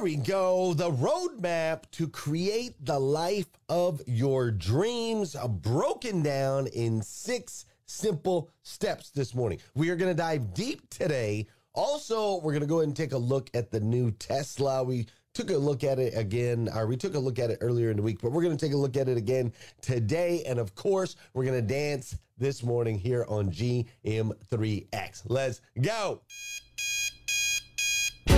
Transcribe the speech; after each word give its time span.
There 0.00 0.06
we 0.06 0.16
go. 0.16 0.72
The 0.72 0.90
roadmap 0.90 1.82
to 1.90 2.08
create 2.08 2.86
the 2.86 2.98
life 2.98 3.48
of 3.68 4.00
your 4.06 4.50
dreams, 4.50 5.36
uh, 5.36 5.46
broken 5.46 6.22
down 6.22 6.68
in 6.68 7.02
six 7.02 7.66
simple 7.84 8.48
steps 8.62 9.10
this 9.10 9.34
morning. 9.34 9.58
We 9.74 9.90
are 9.90 9.96
going 9.96 10.10
to 10.10 10.16
dive 10.16 10.54
deep 10.54 10.88
today. 10.88 11.48
Also, 11.74 12.40
we're 12.40 12.52
going 12.52 12.62
to 12.62 12.66
go 12.66 12.78
ahead 12.78 12.88
and 12.88 12.96
take 12.96 13.12
a 13.12 13.18
look 13.18 13.50
at 13.52 13.70
the 13.70 13.78
new 13.78 14.10
Tesla. 14.12 14.82
We 14.82 15.06
took 15.34 15.50
a 15.50 15.58
look 15.58 15.84
at 15.84 15.98
it 15.98 16.16
again, 16.16 16.70
or 16.74 16.86
we 16.86 16.96
took 16.96 17.14
a 17.14 17.18
look 17.18 17.38
at 17.38 17.50
it 17.50 17.58
earlier 17.60 17.90
in 17.90 17.98
the 17.98 18.02
week, 18.02 18.22
but 18.22 18.32
we're 18.32 18.42
going 18.42 18.56
to 18.56 18.66
take 18.66 18.72
a 18.72 18.78
look 18.78 18.96
at 18.96 19.06
it 19.06 19.18
again 19.18 19.52
today. 19.82 20.42
And 20.46 20.58
of 20.58 20.74
course, 20.74 21.16
we're 21.34 21.44
going 21.44 21.60
to 21.60 21.74
dance 21.74 22.16
this 22.38 22.62
morning 22.62 22.98
here 22.98 23.26
on 23.28 23.50
GM3X. 23.50 25.24
Let's 25.26 25.60
go. 25.78 26.22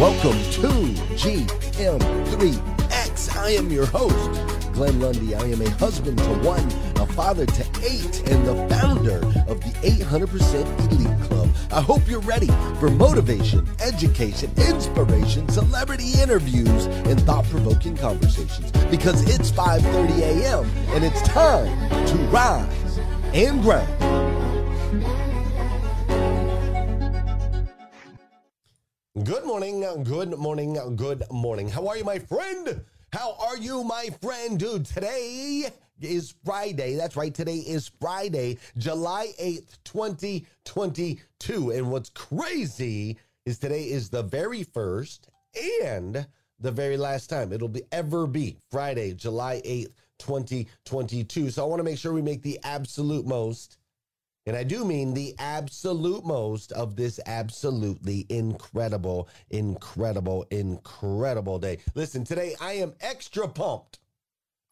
Welcome 0.00 0.38
to 0.52 0.68
GM3X. 1.16 2.56
I 3.36 3.50
am 3.50 3.70
your 3.70 3.87
host, 3.87 4.30
Glenn 4.73 5.00
Lundy. 5.00 5.34
I 5.34 5.42
am 5.45 5.60
a 5.62 5.70
husband 5.70 6.19
to 6.19 6.34
one, 6.41 6.66
a 6.96 7.06
father 7.12 7.46
to 7.46 7.62
eight, 7.83 8.23
and 8.28 8.47
the 8.47 8.55
founder 8.69 9.19
of 9.48 9.60
the 9.60 9.70
800% 9.83 10.92
Elite 10.92 11.20
Club. 11.28 11.48
I 11.70 11.80
hope 11.80 12.09
you're 12.09 12.20
ready 12.20 12.48
for 12.80 12.91
motivation, 12.91 13.66
education, 13.80 14.50
inspiration, 14.56 15.48
celebrity 15.48 16.12
interviews, 16.20 16.86
and 16.86 17.20
thought-provoking 17.20 17.97
conversations 17.97 18.72
because 18.91 19.22
it's 19.33 19.50
5:30 19.52 20.19
a.m. 20.20 20.69
and 20.95 21.05
it's 21.05 21.22
time 21.22 22.06
to 22.06 22.16
rise 22.30 22.98
and 23.34 23.62
grind. 23.62 23.88
Good 29.21 29.45
morning, 29.45 29.80
good 30.05 30.39
morning, 30.39 30.97
good 30.97 31.25
morning. 31.30 31.69
How 31.69 31.87
are 31.87 31.98
you, 31.98 32.03
my 32.05 32.19
friend? 32.19 32.83
How 33.12 33.37
are 33.39 33.59
you, 33.59 33.84
my 33.84 34.09
friend? 34.23 34.59
Dude, 34.59 34.87
today 34.87 35.67
is 36.00 36.34
Friday. 36.47 36.97
That's 36.97 37.14
right. 37.14 37.34
Today 37.34 37.59
is 37.59 37.92
Friday, 38.01 38.56
July 38.78 39.34
8th, 39.39 39.77
2022. 39.84 41.73
And 41.73 41.91
what's 41.91 42.09
crazy 42.09 43.19
is 43.45 43.59
today 43.59 43.83
is 43.83 44.09
the 44.09 44.23
very 44.23 44.62
first 44.62 45.29
and 45.84 46.27
the 46.58 46.73
very 46.73 46.97
last 46.97 47.29
time 47.29 47.53
it'll 47.53 47.69
be 47.69 47.83
ever 47.92 48.27
be 48.27 48.56
Friday, 48.70 49.12
July 49.12 49.61
8th, 49.67 49.92
2022. 50.20 51.51
So 51.51 51.62
I 51.62 51.69
want 51.69 51.81
to 51.81 51.84
make 51.84 51.98
sure 51.98 52.14
we 52.14 52.23
make 52.23 52.41
the 52.41 52.58
absolute 52.64 53.27
most 53.27 53.77
and 54.47 54.57
I 54.57 54.65
do 54.65 54.85
mean 54.85 55.15
the 55.15 55.35
absolute 55.39 56.25
most 56.25 56.73
of 56.73 56.97
this 56.97 57.21
absolutely 57.27 58.27
incredible, 58.29 59.29
incredible, 59.51 60.47
incredible 60.51 61.59
day. 61.59 61.79
Listen, 61.95 62.25
today 62.25 62.57
I 62.61 62.73
am 62.73 62.95
extra 63.01 63.47
pumped. 63.47 64.01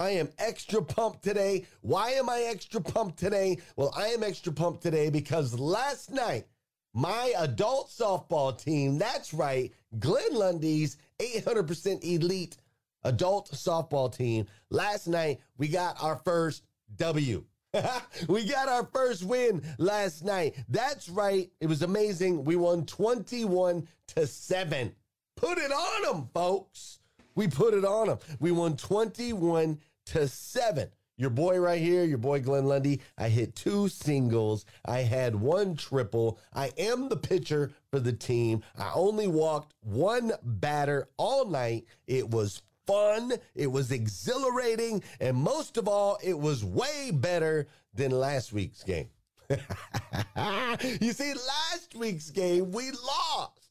I 0.01 0.11
am 0.11 0.31
extra 0.39 0.83
pumped 0.83 1.23
today. 1.23 1.67
Why 1.83 2.11
am 2.13 2.29
I 2.29 2.47
extra 2.49 2.81
pumped 2.81 3.19
today? 3.19 3.59
Well, 3.77 3.93
I 3.97 4.09
am 4.09 4.25
extra 4.25 4.53
pumped 4.53 4.83
today 4.83 5.11
because 5.11 5.59
last 5.59 6.11
night, 6.11 6.47
my 6.93 7.33
adult 7.39 7.91
softball 7.91 8.59
team, 8.59 8.99
that's 8.99 9.33
right, 9.33 9.73
Glenn 10.01 10.35
Lundy's 10.35 10.97
800% 11.21 12.03
elite 12.03 12.57
adult 13.05 13.51
softball 13.53 14.13
team, 14.15 14.47
last 14.71 15.07
night 15.07 15.41
we 15.59 15.69
got 15.69 16.03
our 16.03 16.17
first 16.17 16.65
W. 16.97 17.45
we 18.29 18.45
got 18.45 18.69
our 18.69 18.85
first 18.93 19.25
win 19.25 19.63
last 19.79 20.25
night. 20.25 20.57
That's 20.69 21.09
right. 21.09 21.51
It 21.61 21.67
was 21.67 21.83
amazing. 21.83 22.45
We 22.45 22.57
won 22.57 22.85
21 22.87 23.87
to 24.09 24.27
7. 24.27 24.95
Put 25.37 25.59
it 25.59 25.71
on 25.73 26.03
them, 26.03 26.29
folks. 26.35 26.99
We 27.35 27.49
put 27.49 27.75
it 27.75 27.85
on 27.85 28.09
them. 28.09 28.19
We 28.41 28.51
won 28.51 28.77
21 28.77 29.79
to 30.07 30.29
7. 30.29 30.89
Your 31.17 31.31
boy 31.31 31.59
right 31.59 31.81
here, 31.81 32.05
your 32.05 32.19
boy 32.19 32.41
Glenn 32.41 32.65
Lundy, 32.65 33.03
I 33.19 33.29
hit 33.29 33.55
two 33.55 33.89
singles. 33.89 34.65
I 34.87 35.01
had 35.01 35.37
one 35.37 35.77
triple. 35.77 36.39
I 36.55 36.73
am 36.79 37.11
the 37.11 37.17
pitcher 37.17 37.73
for 37.91 38.01
the 38.01 38.15
team. 38.15 38.63
I 38.79 38.91
only 38.95 39.27
walked 39.27 39.75
one 39.83 40.33
batter 40.43 41.11
all 41.19 41.47
night. 41.47 41.85
It 42.07 42.31
was 42.31 42.63
fun, 42.91 43.33
it 43.55 43.69
was 43.69 43.93
exhilarating, 43.93 45.03
and 45.21 45.37
most 45.37 45.77
of 45.77 45.87
all, 45.87 46.19
it 46.23 46.37
was 46.39 46.65
way 46.65 47.13
better 47.13 47.69
than 47.95 48.11
last 48.11 48.53
week's 48.53 48.83
game. 48.83 49.09
you 49.49 51.13
see, 51.13 51.33
last 51.35 51.95
week's 51.95 52.31
game, 52.31 52.73
we 52.73 52.91
lost 52.91 53.71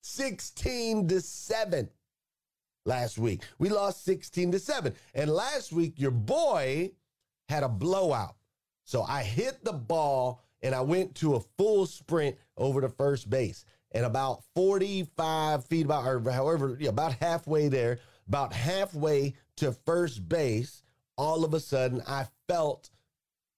16 0.00 1.08
to 1.08 1.20
7. 1.20 1.88
Last 2.86 3.18
week, 3.18 3.42
we 3.58 3.68
lost 3.68 4.04
16 4.04 4.52
to 4.52 4.58
7. 4.58 4.94
And 5.14 5.30
last 5.30 5.72
week, 5.72 5.94
your 5.96 6.10
boy 6.10 6.90
had 7.48 7.62
a 7.62 7.68
blowout. 7.68 8.36
So 8.84 9.02
I 9.02 9.22
hit 9.22 9.64
the 9.64 9.72
ball 9.72 10.42
and 10.62 10.74
I 10.74 10.82
went 10.82 11.14
to 11.16 11.36
a 11.36 11.40
full 11.58 11.86
sprint 11.86 12.36
over 12.56 12.82
to 12.82 12.88
first 12.90 13.30
base. 13.30 13.64
And 13.92 14.04
about 14.04 14.42
45 14.54 15.64
feet, 15.64 15.86
about 15.86 16.04
or 16.06 16.30
however, 16.30 16.78
about 16.86 17.14
halfway 17.14 17.68
there, 17.68 18.00
about 18.28 18.52
halfway 18.52 19.34
to 19.56 19.72
first 19.72 20.28
base, 20.28 20.82
all 21.16 21.44
of 21.44 21.54
a 21.54 21.60
sudden 21.60 22.02
I 22.06 22.26
felt 22.48 22.90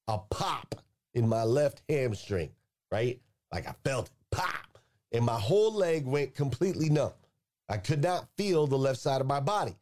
a 0.08 0.18
pop 0.18 0.74
in 1.14 1.28
my 1.28 1.42
left 1.42 1.82
hamstring, 1.88 2.50
right? 2.92 3.20
Like 3.52 3.66
I 3.66 3.74
felt 3.84 4.06
it 4.06 4.12
pop, 4.30 4.78
and 5.12 5.24
my 5.24 5.38
whole 5.38 5.72
leg 5.72 6.04
went 6.06 6.34
completely 6.34 6.90
numb. 6.90 7.12
I 7.68 7.78
could 7.78 8.02
not 8.02 8.28
feel 8.36 8.66
the 8.66 8.78
left 8.78 9.00
side 9.00 9.20
of 9.20 9.26
my 9.26 9.40
body. 9.40 9.76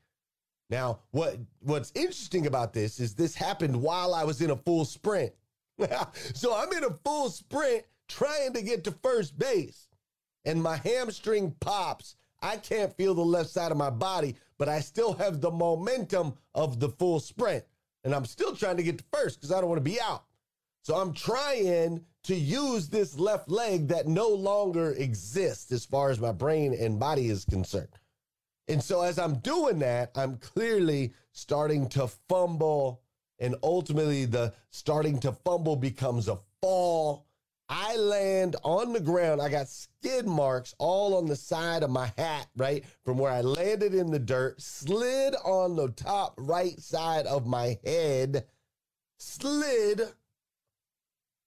Now, 0.70 1.00
what 1.10 1.38
what's 1.60 1.92
interesting 1.94 2.46
about 2.46 2.72
this 2.72 3.00
is 3.00 3.14
this 3.14 3.34
happened 3.34 3.80
while 3.80 4.14
I 4.14 4.24
was 4.24 4.40
in 4.40 4.50
a 4.50 4.56
full 4.56 4.84
sprint. 4.84 5.32
so 6.34 6.54
I'm 6.54 6.72
in 6.72 6.84
a 6.84 6.94
full 7.04 7.30
sprint 7.30 7.84
trying 8.08 8.52
to 8.54 8.62
get 8.62 8.84
to 8.84 8.92
first 9.02 9.38
base, 9.38 9.88
and 10.44 10.62
my 10.62 10.76
hamstring 10.76 11.54
pops. 11.60 12.16
I 12.42 12.56
can't 12.56 12.96
feel 12.96 13.14
the 13.14 13.22
left 13.22 13.50
side 13.50 13.72
of 13.72 13.78
my 13.78 13.90
body, 13.90 14.36
but 14.58 14.68
I 14.68 14.80
still 14.80 15.14
have 15.14 15.40
the 15.40 15.50
momentum 15.50 16.34
of 16.54 16.80
the 16.80 16.88
full 16.90 17.20
sprint. 17.20 17.64
And 18.04 18.14
I'm 18.14 18.26
still 18.26 18.54
trying 18.54 18.76
to 18.76 18.82
get 18.82 18.98
to 18.98 19.04
first 19.12 19.40
because 19.40 19.50
I 19.50 19.60
don't 19.60 19.70
want 19.70 19.84
to 19.84 19.90
be 19.90 20.00
out. 20.00 20.24
So 20.82 20.96
I'm 20.96 21.14
trying 21.14 22.04
to 22.24 22.34
use 22.34 22.88
this 22.88 23.18
left 23.18 23.48
leg 23.50 23.88
that 23.88 24.06
no 24.06 24.28
longer 24.28 24.92
exists 24.92 25.72
as 25.72 25.86
far 25.86 26.10
as 26.10 26.20
my 26.20 26.32
brain 26.32 26.74
and 26.74 27.00
body 27.00 27.28
is 27.28 27.46
concerned. 27.46 27.98
And 28.68 28.82
so 28.82 29.02
as 29.02 29.18
I'm 29.18 29.36
doing 29.36 29.78
that, 29.80 30.10
I'm 30.14 30.36
clearly 30.36 31.14
starting 31.32 31.88
to 31.90 32.08
fumble. 32.28 33.02
And 33.38 33.56
ultimately, 33.62 34.26
the 34.26 34.54
starting 34.70 35.18
to 35.20 35.32
fumble 35.32 35.76
becomes 35.76 36.28
a 36.28 36.38
fall 36.60 37.26
I 37.68 37.96
land 37.96 38.56
on 38.62 38.92
the 38.92 39.00
ground. 39.00 39.40
I 39.40 39.48
got 39.48 39.68
skid 39.68 40.26
marks 40.26 40.74
all 40.78 41.16
on 41.16 41.26
the 41.26 41.36
side 41.36 41.82
of 41.82 41.90
my 41.90 42.12
hat, 42.18 42.48
right? 42.56 42.84
From 43.04 43.18
where 43.18 43.32
I 43.32 43.40
landed 43.40 43.94
in 43.94 44.10
the 44.10 44.18
dirt, 44.18 44.60
slid 44.60 45.34
on 45.44 45.76
the 45.76 45.88
top 45.88 46.34
right 46.36 46.78
side 46.78 47.26
of 47.26 47.46
my 47.46 47.78
head, 47.84 48.44
slid, 49.18 50.02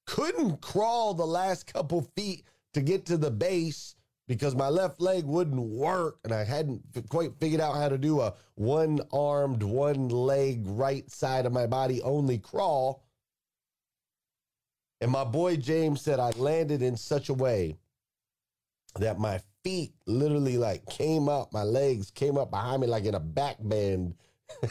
couldn't 0.06 0.62
crawl 0.62 1.14
the 1.14 1.26
last 1.26 1.72
couple 1.72 2.02
feet 2.16 2.46
to 2.74 2.82
get 2.82 3.06
to 3.06 3.18
the 3.18 3.32
base 3.32 3.96
because 4.28 4.56
my 4.56 4.70
left 4.70 5.00
leg 5.00 5.24
wouldn't 5.26 5.60
work 5.60 6.20
and 6.24 6.34
I 6.34 6.44
hadn't 6.44 6.82
quite 7.10 7.40
figured 7.40 7.62
out 7.62 7.76
how 7.76 7.90
to 7.90 7.98
do 7.98 8.22
a 8.22 8.34
one 8.56 9.00
armed, 9.14 9.64
one 9.64 10.10
leg 10.10 10.64
right 10.66 11.10
side 11.10 11.46
of 11.46 11.54
my 11.54 11.68
body 11.68 12.02
only 12.02 12.38
crawl. 12.38 13.04
And 15.02 15.12
my 15.12 15.24
boy 15.24 15.58
James 15.58 16.02
said 16.02 16.20
I 16.20 16.32
landed 16.32 16.82
in 16.82 16.98
such 16.98 17.30
a 17.30 17.34
way 17.34 17.78
that 19.00 19.20
my 19.20 19.40
feet 19.64 19.94
literally 20.06 20.58
like 20.58 20.86
came 20.88 21.30
up, 21.30 21.54
my 21.54 21.64
legs 21.64 22.10
came 22.10 22.38
up 22.38 22.50
behind 22.50 22.82
me 22.82 22.88
like 22.88 23.06
in 23.06 23.16
a 23.16 23.20
back 23.20 23.58
bend 23.60 24.16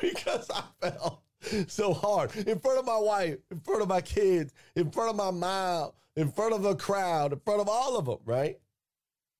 because 0.00 0.50
I 0.50 0.62
fell 0.80 1.22
so 1.68 1.94
hard 1.94 2.34
in 2.36 2.58
front 2.58 2.78
of 2.78 2.84
my 2.84 2.98
wife, 2.98 3.38
in 3.50 3.60
front 3.60 3.82
of 3.82 3.88
my 3.88 4.00
kids, 4.00 4.52
in 4.74 4.90
front 4.90 5.10
of 5.10 5.16
my 5.16 5.30
mom, 5.30 5.92
in 6.16 6.30
front 6.30 6.54
of 6.54 6.64
a 6.64 6.74
crowd, 6.74 7.32
in 7.32 7.40
front 7.40 7.60
of 7.60 7.68
all 7.68 7.96
of 7.96 8.06
them, 8.06 8.18
right? 8.24 8.58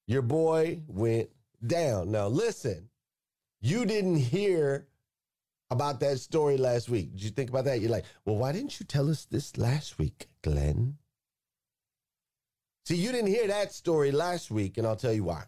Your 0.06 0.22
boy 0.22 0.80
went 0.86 1.30
down. 1.66 2.10
Now, 2.10 2.28
listen, 2.28 2.88
you 3.60 3.84
didn't 3.84 4.16
hear 4.16 4.86
about 5.70 6.00
that 6.00 6.18
story 6.18 6.56
last 6.56 6.88
week. 6.88 7.12
Did 7.12 7.22
you 7.22 7.30
think 7.30 7.50
about 7.50 7.64
that? 7.64 7.80
You're 7.80 7.90
like, 7.90 8.04
well, 8.24 8.36
why 8.36 8.52
didn't 8.52 8.78
you 8.78 8.86
tell 8.86 9.10
us 9.10 9.24
this 9.24 9.56
last 9.56 9.98
week, 9.98 10.28
Glenn? 10.42 10.98
See, 12.84 12.96
you 12.96 13.10
didn't 13.10 13.30
hear 13.30 13.48
that 13.48 13.72
story 13.72 14.12
last 14.12 14.50
week, 14.50 14.78
and 14.78 14.86
I'll 14.86 14.96
tell 14.96 15.12
you 15.12 15.24
why. 15.24 15.44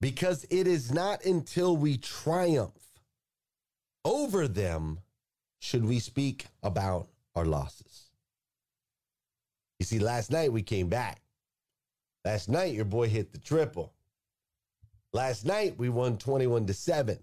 Because 0.00 0.46
it 0.50 0.66
is 0.66 0.92
not 0.92 1.24
until 1.24 1.76
we 1.76 1.96
triumph 1.96 2.72
over 4.04 4.48
them 4.48 5.00
should 5.58 5.84
we 5.84 5.98
speak 5.98 6.46
about 6.62 7.08
our 7.34 7.44
losses. 7.44 8.10
You 9.78 9.86
see, 9.86 9.98
last 9.98 10.30
night 10.30 10.52
we 10.52 10.62
came 10.62 10.88
back. 10.88 11.22
Last 12.24 12.50
night, 12.50 12.74
your 12.74 12.84
boy 12.84 13.08
hit 13.08 13.32
the 13.32 13.38
triple. 13.38 13.94
Last 15.12 15.46
night 15.46 15.78
we 15.78 15.88
won 15.88 16.18
21 16.18 16.66
to 16.66 16.74
7. 16.74 17.18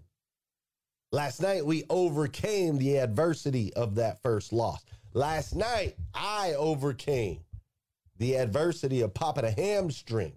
Last 1.10 1.40
night 1.40 1.64
we 1.64 1.84
overcame 1.88 2.78
the 2.78 2.98
adversity 2.98 3.72
of 3.74 3.94
that 3.94 4.22
first 4.22 4.52
loss. 4.52 4.84
Last 5.14 5.54
night 5.54 5.96
I 6.14 6.54
overcame 6.54 7.40
the 8.18 8.36
adversity 8.36 9.00
of 9.00 9.14
popping 9.14 9.44
a 9.44 9.50
hamstring. 9.50 10.34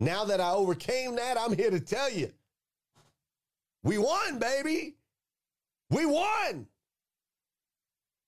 Now 0.00 0.24
that 0.24 0.40
I 0.40 0.50
overcame 0.50 1.16
that, 1.16 1.38
I'm 1.38 1.56
here 1.56 1.70
to 1.70 1.80
tell 1.80 2.10
you 2.10 2.32
we 3.84 3.96
won, 3.96 4.38
baby. 4.38 4.96
We 5.90 6.04
won. 6.04 6.66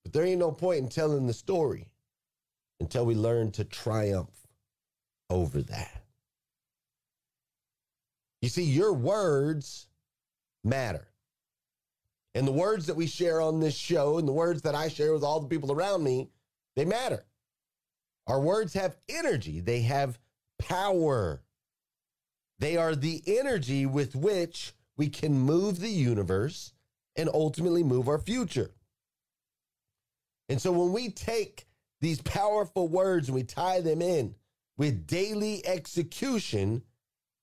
But 0.04 0.12
there 0.12 0.24
ain't 0.24 0.38
no 0.38 0.52
point 0.52 0.78
in 0.78 0.88
telling 0.88 1.26
the 1.26 1.32
story 1.32 1.88
until 2.80 3.04
we 3.04 3.14
learn 3.14 3.50
to 3.52 3.64
triumph 3.64 4.46
over 5.28 5.60
that. 5.62 6.02
You 8.40 8.48
see, 8.48 8.64
your 8.64 8.94
words 8.94 9.86
matter. 10.64 11.08
And 12.34 12.46
the 12.46 12.52
words 12.52 12.86
that 12.86 12.96
we 12.96 13.06
share 13.06 13.40
on 13.40 13.60
this 13.60 13.74
show 13.74 14.18
and 14.18 14.28
the 14.28 14.32
words 14.32 14.62
that 14.62 14.74
I 14.74 14.88
share 14.88 15.12
with 15.12 15.24
all 15.24 15.40
the 15.40 15.48
people 15.48 15.72
around 15.72 16.04
me, 16.04 16.30
they 16.76 16.84
matter. 16.84 17.24
Our 18.26 18.40
words 18.40 18.74
have 18.74 18.96
energy, 19.08 19.60
they 19.60 19.82
have 19.82 20.18
power. 20.58 21.42
They 22.58 22.76
are 22.76 22.94
the 22.94 23.22
energy 23.26 23.86
with 23.86 24.14
which 24.14 24.74
we 24.96 25.08
can 25.08 25.32
move 25.38 25.80
the 25.80 25.88
universe 25.88 26.72
and 27.16 27.28
ultimately 27.32 27.82
move 27.82 28.06
our 28.06 28.18
future. 28.18 28.70
And 30.48 30.60
so 30.60 30.70
when 30.70 30.92
we 30.92 31.10
take 31.10 31.66
these 32.00 32.20
powerful 32.20 32.88
words 32.88 33.28
and 33.28 33.34
we 33.34 33.44
tie 33.44 33.80
them 33.80 34.02
in 34.02 34.34
with 34.76 35.06
daily 35.06 35.66
execution, 35.66 36.82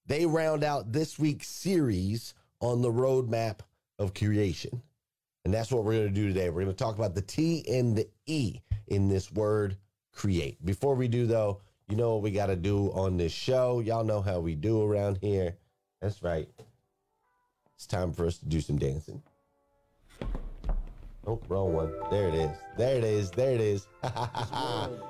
they 0.06 0.26
round 0.26 0.64
out 0.64 0.92
this 0.92 1.18
week's 1.18 1.48
series 1.48 2.34
on 2.60 2.82
the 2.82 2.92
roadmap 2.92 3.60
of 4.00 4.14
creation. 4.14 4.82
And 5.46 5.54
that's 5.54 5.72
what 5.72 5.84
we're 5.84 5.94
going 5.94 6.08
to 6.08 6.14
do 6.14 6.28
today. 6.28 6.50
We're 6.50 6.64
going 6.64 6.76
to 6.76 6.84
talk 6.84 6.98
about 6.98 7.16
the 7.16 7.22
T 7.22 7.64
and 7.70 7.96
the 7.96 8.08
E 8.26 8.62
in 8.88 9.08
this 9.08 9.32
word 9.32 9.78
create. 10.14 10.64
Before 10.66 10.96
we 10.96 11.08
do, 11.08 11.26
though, 11.26 11.62
you 11.88 11.96
know 11.96 12.14
what 12.14 12.24
we 12.24 12.32
got 12.32 12.48
to 12.48 12.56
do 12.56 12.92
on 12.92 13.18
this 13.18 13.32
show. 13.32 13.80
Y'all 13.80 14.04
know 14.04 14.22
how 14.22 14.40
we 14.40 14.56
do 14.56 14.84
around 14.84 15.20
here. 15.22 15.56
That's 16.02 16.22
right. 16.22 16.50
It's 17.76 17.88
time 17.88 18.12
for 18.12 18.26
us 18.26 18.40
to 18.40 18.46
do 18.46 18.60
some 18.60 18.78
dancing. 18.78 19.22
Oh, 21.30 21.42
wrong 21.50 21.74
one. 21.74 21.92
There 22.10 22.30
it 22.30 22.36
is. 22.36 22.58
There 22.78 22.96
it 22.96 23.04
is. 23.04 23.32
There 23.32 23.52
it 23.52 23.60
is. 23.60 23.90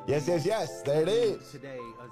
yes, 0.07 0.27
yes, 0.27 0.45
yes. 0.47 0.81
There 0.81 1.03
it 1.03 1.09
is. 1.09 1.55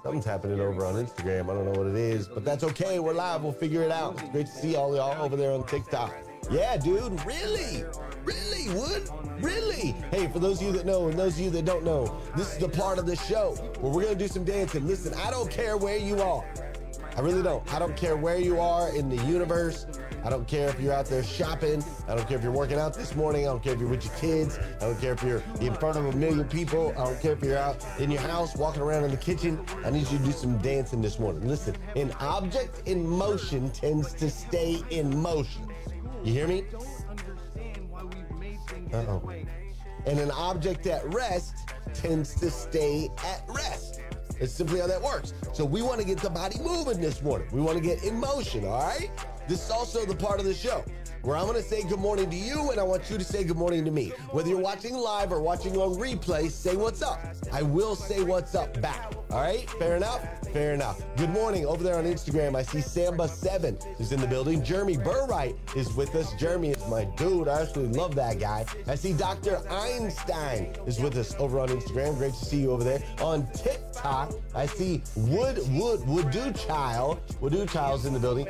Something's 0.04 0.24
happening 0.24 0.60
over 0.60 0.84
on 0.86 0.94
Instagram. 0.94 1.50
I 1.50 1.54
don't 1.54 1.64
know 1.64 1.72
what 1.72 1.88
it 1.88 1.96
is, 1.96 2.28
but 2.28 2.44
that's 2.44 2.62
okay. 2.62 3.00
We're 3.00 3.14
live. 3.14 3.42
We'll 3.42 3.52
figure 3.52 3.82
it 3.82 3.90
out. 3.90 4.20
It's 4.20 4.30
great 4.30 4.46
to 4.46 4.52
see 4.52 4.76
all 4.76 4.94
y'all 4.94 5.20
over 5.20 5.34
there 5.34 5.50
on 5.50 5.66
TikTok. 5.66 6.14
Yeah, 6.48 6.76
dude. 6.76 7.20
Really? 7.26 7.84
Really? 8.24 8.68
Would? 8.78 9.08
Really? 9.42 9.96
Hey, 10.12 10.28
for 10.28 10.38
those 10.38 10.60
of 10.60 10.68
you 10.68 10.72
that 10.74 10.86
know 10.86 11.08
and 11.08 11.18
those 11.18 11.34
of 11.34 11.40
you 11.40 11.50
that 11.50 11.64
don't 11.64 11.84
know, 11.84 12.16
this 12.36 12.52
is 12.52 12.58
the 12.58 12.68
part 12.68 13.00
of 13.00 13.06
the 13.06 13.16
show 13.16 13.56
where 13.80 13.92
we're 13.92 14.02
going 14.02 14.16
to 14.16 14.24
do 14.24 14.28
some 14.28 14.44
dancing. 14.44 14.86
Listen, 14.86 15.14
I 15.14 15.32
don't 15.32 15.50
care 15.50 15.76
where 15.76 15.98
you 15.98 16.22
are. 16.22 16.44
I 17.16 17.20
really 17.20 17.42
don't. 17.42 17.72
I 17.72 17.78
don't 17.78 17.96
care 17.96 18.14
where 18.14 18.38
you 18.38 18.60
are 18.60 18.94
in 18.94 19.08
the 19.08 19.16
universe. 19.24 19.86
I 20.22 20.28
don't 20.28 20.46
care 20.46 20.68
if 20.68 20.78
you're 20.78 20.92
out 20.92 21.06
there 21.06 21.22
shopping. 21.22 21.82
I 22.06 22.14
don't 22.14 22.28
care 22.28 22.36
if 22.36 22.42
you're 22.42 22.52
working 22.52 22.78
out 22.78 22.92
this 22.92 23.16
morning. 23.16 23.46
I 23.46 23.50
don't 23.52 23.62
care 23.62 23.72
if 23.72 23.80
you're 23.80 23.88
with 23.88 24.04
your 24.04 24.14
kids. 24.16 24.58
I 24.76 24.80
don't 24.80 25.00
care 25.00 25.14
if 25.14 25.22
you're 25.22 25.42
in 25.60 25.72
front 25.74 25.96
of 25.96 26.04
a 26.04 26.12
million 26.12 26.46
people. 26.46 26.92
I 26.98 27.04
don't 27.04 27.20
care 27.22 27.32
if 27.32 27.42
you're 27.42 27.56
out 27.56 27.82
in 27.98 28.10
your 28.10 28.20
house 28.20 28.54
walking 28.54 28.82
around 28.82 29.04
in 29.04 29.10
the 29.10 29.16
kitchen. 29.16 29.64
I 29.82 29.90
need 29.90 30.06
you 30.10 30.18
to 30.18 30.24
do 30.24 30.32
some 30.32 30.58
dancing 30.58 31.00
this 31.00 31.18
morning. 31.18 31.48
Listen, 31.48 31.74
an 31.94 32.12
object 32.20 32.86
in 32.86 33.08
motion 33.08 33.70
tends 33.70 34.12
to 34.14 34.28
stay 34.28 34.82
in 34.90 35.16
motion. 35.16 35.66
You 36.22 36.32
hear 36.34 36.48
me? 36.48 36.64
Uh 38.92 38.96
oh. 38.96 39.32
And 40.04 40.20
an 40.20 40.30
object 40.32 40.86
at 40.86 41.02
rest 41.14 41.54
tends 41.94 42.34
to 42.40 42.50
stay 42.50 43.08
at 43.24 43.42
rest. 43.48 43.85
It's 44.38 44.52
simply 44.52 44.80
how 44.80 44.86
that 44.86 45.00
works. 45.00 45.32
So 45.52 45.64
we 45.64 45.82
want 45.82 46.00
to 46.00 46.06
get 46.06 46.18
the 46.18 46.30
body 46.30 46.58
moving 46.60 47.00
this 47.00 47.22
morning. 47.22 47.48
We 47.52 47.60
want 47.60 47.78
to 47.78 47.82
get 47.84 48.04
in 48.04 48.18
motion, 48.18 48.64
all 48.66 48.82
right? 48.82 49.10
This 49.48 49.64
is 49.64 49.70
also 49.70 50.04
the 50.04 50.14
part 50.14 50.40
of 50.40 50.46
the 50.46 50.54
show 50.54 50.84
where 51.26 51.36
I'm 51.36 51.46
going 51.46 51.60
to 51.60 51.62
say 51.62 51.82
good 51.82 51.98
morning 51.98 52.30
to 52.30 52.36
you 52.36 52.70
and 52.70 52.78
I 52.78 52.84
want 52.84 53.10
you 53.10 53.18
to 53.18 53.24
say 53.24 53.42
good 53.42 53.56
morning 53.56 53.84
to 53.84 53.90
me. 53.90 54.12
Whether 54.30 54.50
you're 54.50 54.60
watching 54.60 54.94
live 54.94 55.32
or 55.32 55.40
watching 55.40 55.76
on 55.76 55.94
replay, 55.96 56.50
say 56.50 56.76
what's 56.76 57.02
up. 57.02 57.20
I 57.52 57.62
will 57.62 57.96
say 57.96 58.22
what's 58.22 58.54
up 58.54 58.80
back. 58.80 59.12
All 59.30 59.40
right? 59.40 59.68
Fair 59.70 59.96
enough? 59.96 60.24
Fair 60.52 60.72
enough. 60.72 61.02
Good 61.16 61.30
morning. 61.30 61.66
Over 61.66 61.82
there 61.82 61.96
on 61.96 62.04
Instagram, 62.04 62.54
I 62.54 62.62
see 62.62 62.78
Samba7 62.78 64.00
is 64.00 64.12
in 64.12 64.20
the 64.20 64.26
building. 64.26 64.62
Jeremy 64.62 64.96
Burright 64.96 65.56
is 65.74 65.92
with 65.94 66.14
us. 66.14 66.32
Jeremy 66.34 66.70
is 66.70 66.88
my 66.88 67.04
dude. 67.16 67.48
I 67.48 67.62
actually 67.62 67.88
love 67.88 68.14
that 68.14 68.38
guy. 68.38 68.64
I 68.86 68.94
see 68.94 69.12
Dr. 69.12 69.60
Einstein 69.68 70.76
is 70.86 71.00
with 71.00 71.16
us 71.16 71.34
over 71.40 71.58
on 71.58 71.68
Instagram. 71.68 72.16
Great 72.18 72.34
to 72.34 72.44
see 72.44 72.60
you 72.60 72.70
over 72.70 72.84
there. 72.84 73.02
On 73.20 73.46
TikTok, 73.52 74.32
I 74.54 74.66
see 74.66 75.02
Wood 75.16 75.58
Wood 75.70 76.06
Woodoo 76.06 76.52
Child. 76.52 77.20
Woodoo 77.40 77.66
Child's 77.66 78.06
in 78.06 78.12
the 78.12 78.20
building. 78.20 78.46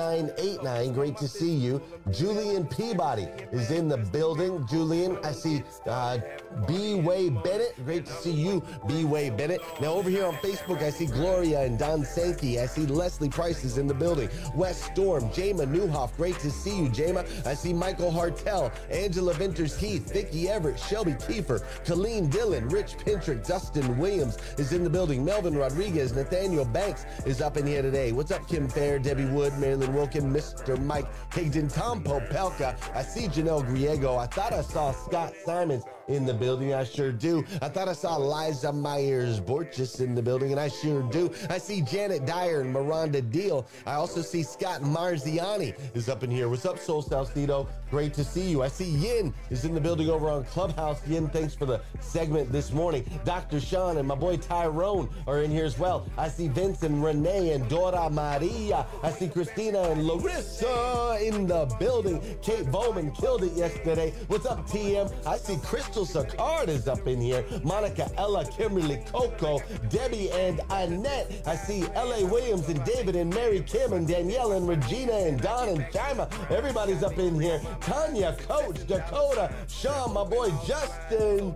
King9989, 0.00 0.94
great 0.94 1.16
to 1.18 1.28
see 1.28 1.52
you. 1.52 1.82
Julian 2.10 2.66
Peabody 2.66 3.28
is 3.52 3.70
in 3.70 3.88
the 3.88 3.98
building. 3.98 4.66
Julian, 4.66 5.18
I 5.24 5.32
see 5.32 5.62
uh, 5.86 6.18
B. 6.66 6.94
Way 6.94 7.28
Bennett. 7.28 7.74
Great 7.84 8.06
to 8.06 8.12
see 8.12 8.32
you, 8.32 8.62
B. 8.88 9.04
Way 9.04 9.30
Bennett. 9.30 9.60
Now, 9.80 9.92
over 9.92 10.08
here 10.08 10.24
on 10.24 10.34
Facebook, 10.36 10.82
I 10.82 10.90
see 10.90 11.06
Gloria 11.06 11.60
and 11.62 11.78
Don 11.78 12.04
Sankey. 12.04 12.60
I 12.60 12.66
see 12.66 12.86
Leslie 12.86 13.28
Price 13.28 13.64
is 13.64 13.78
in 13.78 13.86
the 13.86 13.94
building. 13.94 14.28
West 14.54 14.84
Storm, 14.84 15.30
Jama 15.32 15.66
Newhoff. 15.66 16.16
Great 16.16 16.38
to 16.40 16.50
see 16.50 16.76
you, 16.76 16.88
Jama. 16.88 17.24
I 17.44 17.54
see 17.54 17.72
Michael 17.72 18.10
Hartel, 18.10 18.72
Angela 18.90 19.34
Venters 19.34 19.78
Heath, 19.78 20.12
Vicki 20.12 20.48
Everett, 20.48 20.78
Shelby 20.78 21.12
Kiefer, 21.12 21.62
Colleen 21.84 22.28
Dillon, 22.28 22.68
Rich 22.68 22.96
Pintrick, 22.98 23.46
Dustin 23.46 23.98
Williams 23.98 24.38
is 24.58 24.72
in 24.72 24.82
the 24.82 24.90
building. 24.90 25.24
Melvin 25.24 25.56
Rodriguez, 25.56 26.14
Nathaniel 26.14 26.64
Banks 26.64 27.04
is 27.26 27.40
up 27.40 27.56
in 27.56 27.66
here 27.66 27.82
today. 27.82 28.12
What's 28.12 28.30
up, 28.30 28.48
Kim 28.48 28.68
Fair, 28.68 28.98
Debbie 28.98 29.26
Wood, 29.26 29.56
Marilyn 29.58 29.89
Wilkin, 29.92 30.32
Mr. 30.32 30.82
Mike 30.84 31.06
Higdon, 31.30 31.72
Tom 31.72 32.02
Popelka. 32.02 32.76
I 32.94 33.02
see 33.02 33.26
Janelle 33.28 33.64
Griego. 33.66 34.18
I 34.18 34.26
thought 34.26 34.52
I 34.52 34.62
saw 34.62 34.92
Scott 34.92 35.32
Simons 35.44 35.84
in 36.10 36.26
the 36.26 36.34
building. 36.34 36.74
I 36.74 36.84
sure 36.84 37.12
do. 37.12 37.44
I 37.62 37.68
thought 37.68 37.88
I 37.88 37.92
saw 37.92 38.16
Liza 38.16 38.72
Myers 38.72 39.40
Borges 39.40 40.00
in 40.00 40.14
the 40.14 40.22
building, 40.22 40.50
and 40.50 40.60
I 40.60 40.68
sure 40.68 41.02
do. 41.04 41.32
I 41.48 41.58
see 41.58 41.80
Janet 41.80 42.26
Dyer 42.26 42.60
and 42.60 42.72
Miranda 42.72 43.22
Deal. 43.22 43.66
I 43.86 43.94
also 43.94 44.20
see 44.20 44.42
Scott 44.42 44.82
Marziani 44.82 45.74
is 45.94 46.08
up 46.08 46.22
in 46.22 46.30
here. 46.30 46.48
What's 46.48 46.66
up, 46.66 46.78
Soul 46.78 47.02
Salcedo? 47.02 47.68
Great 47.90 48.14
to 48.14 48.24
see 48.24 48.48
you. 48.48 48.62
I 48.62 48.68
see 48.68 48.84
Yin 48.84 49.34
is 49.50 49.64
in 49.64 49.74
the 49.74 49.80
building 49.80 50.08
over 50.08 50.28
on 50.28 50.44
Clubhouse. 50.44 51.06
Yin, 51.06 51.28
thanks 51.28 51.54
for 51.54 51.66
the 51.66 51.80
segment 52.00 52.52
this 52.52 52.72
morning. 52.72 53.04
Dr. 53.24 53.60
Sean 53.60 53.96
and 53.96 54.06
my 54.06 54.14
boy 54.14 54.36
Tyrone 54.36 55.08
are 55.26 55.42
in 55.42 55.50
here 55.50 55.64
as 55.64 55.78
well. 55.78 56.06
I 56.16 56.28
see 56.28 56.48
Vince 56.48 56.82
and 56.82 57.02
Renee 57.02 57.52
and 57.52 57.68
Dora 57.68 58.08
Maria. 58.10 58.86
I 59.02 59.10
see 59.10 59.28
Christina 59.28 59.82
and 59.82 60.06
Larissa 60.06 61.18
in 61.20 61.46
the 61.46 61.66
building. 61.78 62.22
Kate 62.42 62.70
Bowman 62.70 63.10
killed 63.12 63.42
it 63.42 63.52
yesterday. 63.52 64.12
What's 64.28 64.46
up, 64.46 64.66
TM? 64.68 65.12
I 65.26 65.36
see 65.36 65.56
Crystal 65.64 65.99
Sicard 66.04 66.68
is 66.68 66.88
up 66.88 67.06
in 67.06 67.20
here. 67.20 67.44
Monica, 67.62 68.10
Ella, 68.16 68.44
Kimberly, 68.44 69.02
Coco, 69.06 69.60
Debbie, 69.88 70.30
and 70.32 70.60
Annette. 70.70 71.42
I 71.46 71.56
see 71.56 71.84
L.A. 71.94 72.24
Williams 72.24 72.68
and 72.68 72.84
David 72.84 73.16
and 73.16 73.32
Mary 73.32 73.62
Kim 73.62 73.92
and 73.92 74.06
Danielle 74.06 74.52
and 74.52 74.68
Regina 74.68 75.12
and 75.12 75.40
Don 75.40 75.68
and 75.68 75.80
Chima. 75.86 76.30
Everybody's 76.50 77.02
up 77.02 77.18
in 77.18 77.40
here. 77.40 77.60
Tanya, 77.80 78.36
Coach, 78.48 78.86
Dakota, 78.86 79.52
Sean, 79.68 80.14
my 80.14 80.24
boy 80.24 80.50
Justin 80.66 81.54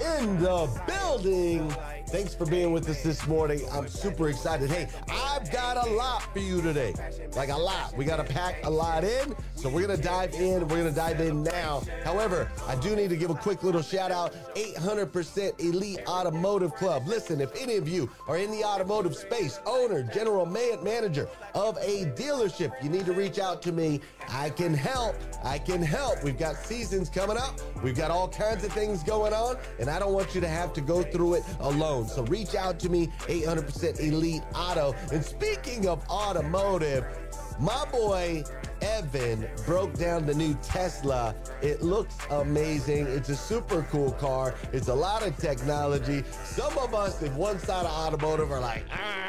in 0.00 0.40
the 0.40 0.82
building. 0.86 1.74
Thanks 2.10 2.34
for 2.34 2.46
being 2.46 2.72
with 2.72 2.88
us 2.88 3.02
this 3.02 3.26
morning. 3.26 3.60
I'm 3.70 3.86
super 3.86 4.30
excited. 4.30 4.70
Hey, 4.70 4.88
I've 5.10 5.52
got 5.52 5.76
a 5.76 5.90
lot 5.90 6.22
for 6.32 6.38
you 6.38 6.62
today. 6.62 6.94
Like 7.36 7.50
a 7.50 7.56
lot. 7.56 7.94
We 7.98 8.06
got 8.06 8.16
to 8.16 8.24
pack 8.24 8.64
a 8.64 8.70
lot 8.70 9.04
in. 9.04 9.36
So 9.56 9.68
we're 9.68 9.86
going 9.86 9.94
to 9.94 10.02
dive 10.02 10.32
in. 10.32 10.62
We're 10.68 10.78
going 10.78 10.88
to 10.88 10.94
dive 10.94 11.20
in 11.20 11.42
now. 11.42 11.82
However, 12.04 12.50
I 12.66 12.76
do 12.76 12.96
need 12.96 13.10
to 13.10 13.16
give 13.16 13.28
a 13.28 13.34
quick 13.34 13.62
little 13.62 13.82
shout 13.82 14.10
out 14.10 14.34
800% 14.54 15.60
Elite 15.60 16.00
Automotive 16.08 16.74
Club. 16.76 17.06
Listen, 17.06 17.42
if 17.42 17.54
any 17.60 17.76
of 17.76 17.86
you 17.86 18.08
are 18.26 18.38
in 18.38 18.50
the 18.52 18.64
automotive 18.64 19.14
space, 19.14 19.60
owner, 19.66 20.02
general 20.02 20.46
man- 20.46 20.82
manager 20.82 21.28
of 21.54 21.76
a 21.76 22.06
dealership, 22.16 22.72
you 22.82 22.88
need 22.88 23.04
to 23.04 23.12
reach 23.12 23.38
out 23.38 23.60
to 23.62 23.72
me. 23.72 24.00
I 24.30 24.50
can 24.50 24.74
help. 24.74 25.16
I 25.42 25.58
can 25.58 25.82
help. 25.82 26.22
We've 26.22 26.38
got 26.38 26.56
seasons 26.56 27.08
coming 27.08 27.36
up. 27.36 27.58
We've 27.82 27.96
got 27.96 28.10
all 28.10 28.28
kinds 28.28 28.64
of 28.64 28.72
things 28.72 29.02
going 29.02 29.32
on, 29.32 29.56
and 29.78 29.88
I 29.88 29.98
don't 29.98 30.12
want 30.12 30.34
you 30.34 30.40
to 30.40 30.48
have 30.48 30.72
to 30.74 30.80
go 30.80 31.02
through 31.02 31.34
it 31.34 31.44
alone. 31.60 32.08
So 32.08 32.24
reach 32.24 32.54
out 32.54 32.78
to 32.80 32.88
me, 32.88 33.08
800% 33.26 34.00
Elite 34.00 34.42
Auto. 34.54 34.94
And 35.12 35.24
speaking 35.24 35.88
of 35.88 36.06
automotive, 36.08 37.04
my 37.60 37.84
boy 37.90 38.44
Evan 38.80 39.48
broke 39.66 39.94
down 39.94 40.26
the 40.26 40.34
new 40.34 40.54
Tesla. 40.62 41.34
It 41.62 41.82
looks 41.82 42.16
amazing. 42.30 43.06
It's 43.06 43.28
a 43.28 43.36
super 43.36 43.86
cool 43.90 44.12
car. 44.12 44.54
It's 44.72 44.88
a 44.88 44.94
lot 44.94 45.26
of 45.26 45.36
technology. 45.36 46.24
Some 46.44 46.76
of 46.78 46.94
us, 46.94 47.22
if 47.22 47.32
one 47.34 47.58
side 47.58 47.86
of 47.86 47.90
automotive, 47.90 48.52
are 48.52 48.60
like, 48.60 48.84
ah 48.92 49.27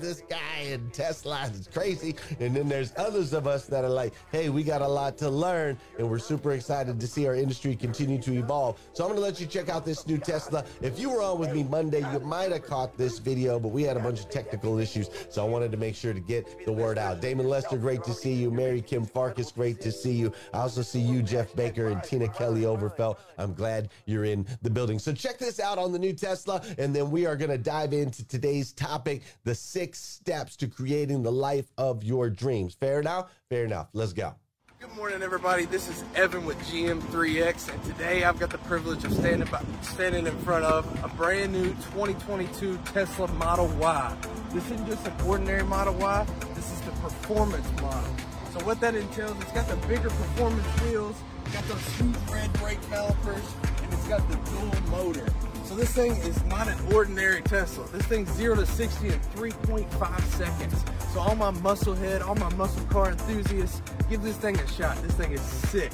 this 0.00 0.22
guy 0.28 0.60
in 0.66 0.90
Tesla 0.90 1.50
is 1.52 1.68
crazy. 1.72 2.14
And 2.40 2.54
then 2.54 2.68
there's 2.68 2.92
others 2.96 3.32
of 3.32 3.46
us 3.46 3.66
that 3.66 3.84
are 3.84 3.90
like, 3.90 4.12
hey, 4.32 4.48
we 4.48 4.62
got 4.62 4.82
a 4.82 4.88
lot 4.88 5.16
to 5.18 5.30
learn, 5.30 5.78
and 5.98 6.08
we're 6.08 6.18
super 6.18 6.52
excited 6.52 7.00
to 7.00 7.06
see 7.06 7.26
our 7.26 7.34
industry 7.34 7.76
continue 7.76 8.20
to 8.22 8.34
evolve. 8.38 8.78
So 8.92 9.04
I'm 9.04 9.10
gonna 9.10 9.20
let 9.20 9.40
you 9.40 9.46
check 9.46 9.68
out 9.68 9.84
this 9.84 10.06
new 10.06 10.18
Tesla. 10.18 10.64
If 10.80 10.98
you 10.98 11.10
were 11.10 11.22
on 11.22 11.38
with 11.38 11.52
me 11.52 11.62
Monday, 11.62 12.00
you 12.12 12.20
might 12.20 12.52
have 12.52 12.64
caught 12.64 12.96
this 12.96 13.18
video, 13.18 13.58
but 13.58 13.68
we 13.68 13.82
had 13.82 13.96
a 13.96 14.00
bunch 14.00 14.20
of 14.20 14.30
technical 14.30 14.78
issues, 14.78 15.10
so 15.30 15.44
I 15.44 15.48
wanted 15.48 15.70
to 15.72 15.76
make 15.76 15.94
sure 15.94 16.12
to 16.12 16.20
get 16.20 16.64
the 16.64 16.72
word 16.72 16.98
out. 16.98 17.20
Damon 17.20 17.48
Lester, 17.48 17.76
great 17.76 18.02
to 18.04 18.14
see 18.14 18.32
you. 18.32 18.50
Mary 18.50 18.80
Kim 18.80 19.04
Farkas, 19.04 19.52
great 19.52 19.80
to 19.80 19.92
see 19.92 20.12
you. 20.12 20.32
I 20.52 20.58
also 20.58 20.82
see 20.82 21.00
you, 21.00 21.22
Jeff 21.22 21.54
Baker, 21.54 21.88
and 21.88 22.02
Tina 22.02 22.28
Kelly 22.28 22.62
Overfelt. 22.62 23.18
I'm 23.38 23.54
glad 23.54 23.90
you're 24.06 24.24
in 24.24 24.46
the 24.62 24.70
building. 24.70 24.98
So 24.98 25.12
check 25.12 25.38
this 25.38 25.60
out 25.60 25.78
on 25.78 25.92
the 25.92 25.98
new 25.98 26.12
Tesla, 26.12 26.62
and 26.78 26.94
then 26.94 27.10
we 27.10 27.26
are 27.26 27.36
gonna 27.36 27.58
dive 27.58 27.92
into 27.92 28.26
today's 28.26 28.72
topic: 28.72 29.22
the 29.44 29.54
six 29.54 29.83
steps 29.92 30.56
to 30.56 30.68
creating 30.68 31.22
the 31.22 31.32
life 31.32 31.70
of 31.76 32.04
your 32.04 32.30
dreams. 32.30 32.74
Fair 32.74 33.00
enough? 33.00 33.30
Fair 33.50 33.64
enough. 33.64 33.88
Let's 33.92 34.12
go. 34.12 34.34
Good 34.80 34.96
morning, 34.96 35.22
everybody. 35.22 35.64
This 35.64 35.88
is 35.88 36.04
Evan 36.14 36.44
with 36.44 36.58
GM3X, 36.70 37.72
and 37.72 37.82
today 37.84 38.22
I've 38.24 38.38
got 38.38 38.50
the 38.50 38.58
privilege 38.58 39.02
of 39.04 39.12
standing 39.14 39.48
by, 39.48 39.62
standing 39.80 40.26
in 40.26 40.38
front 40.40 40.64
of 40.64 40.86
a 41.02 41.08
brand 41.08 41.52
new 41.52 41.70
2022 41.70 42.78
Tesla 42.92 43.28
Model 43.28 43.68
Y. 43.78 44.16
This 44.52 44.64
isn't 44.70 44.86
just 44.86 45.06
an 45.06 45.14
ordinary 45.26 45.64
Model 45.64 45.94
Y. 45.94 46.26
This 46.54 46.70
is 46.70 46.80
the 46.82 46.90
performance 46.92 47.68
model. 47.80 48.14
So 48.52 48.64
what 48.66 48.78
that 48.80 48.94
entails, 48.94 49.36
it's 49.40 49.52
got 49.52 49.66
the 49.68 49.76
bigger 49.88 50.10
performance 50.10 50.66
wheels, 50.82 51.16
got 51.52 51.64
those 51.64 51.80
sweet 51.96 52.16
red 52.30 52.52
brake 52.54 52.82
calipers, 52.90 53.54
and 53.82 53.92
it's 53.92 54.06
got 54.06 54.28
the 54.28 54.36
dual 54.36 54.90
motor. 54.90 55.26
So 55.64 55.74
this 55.74 55.92
thing 55.92 56.12
is 56.12 56.44
not 56.44 56.68
an 56.68 56.76
ordinary 56.92 57.40
Tesla. 57.40 57.88
This 57.88 58.04
thing's 58.04 58.30
0 58.32 58.56
to 58.56 58.66
60 58.66 59.08
in 59.08 59.18
3.5 59.34 60.20
seconds. 60.36 60.84
So 61.12 61.20
all 61.20 61.34
my 61.34 61.50
muscle 61.50 61.94
head, 61.94 62.20
all 62.20 62.34
my 62.34 62.52
muscle 62.54 62.84
car 62.86 63.10
enthusiasts, 63.10 63.80
give 64.10 64.22
this 64.22 64.36
thing 64.36 64.58
a 64.58 64.68
shot. 64.68 65.00
This 65.02 65.14
thing 65.14 65.32
is 65.32 65.40
sick. 65.40 65.90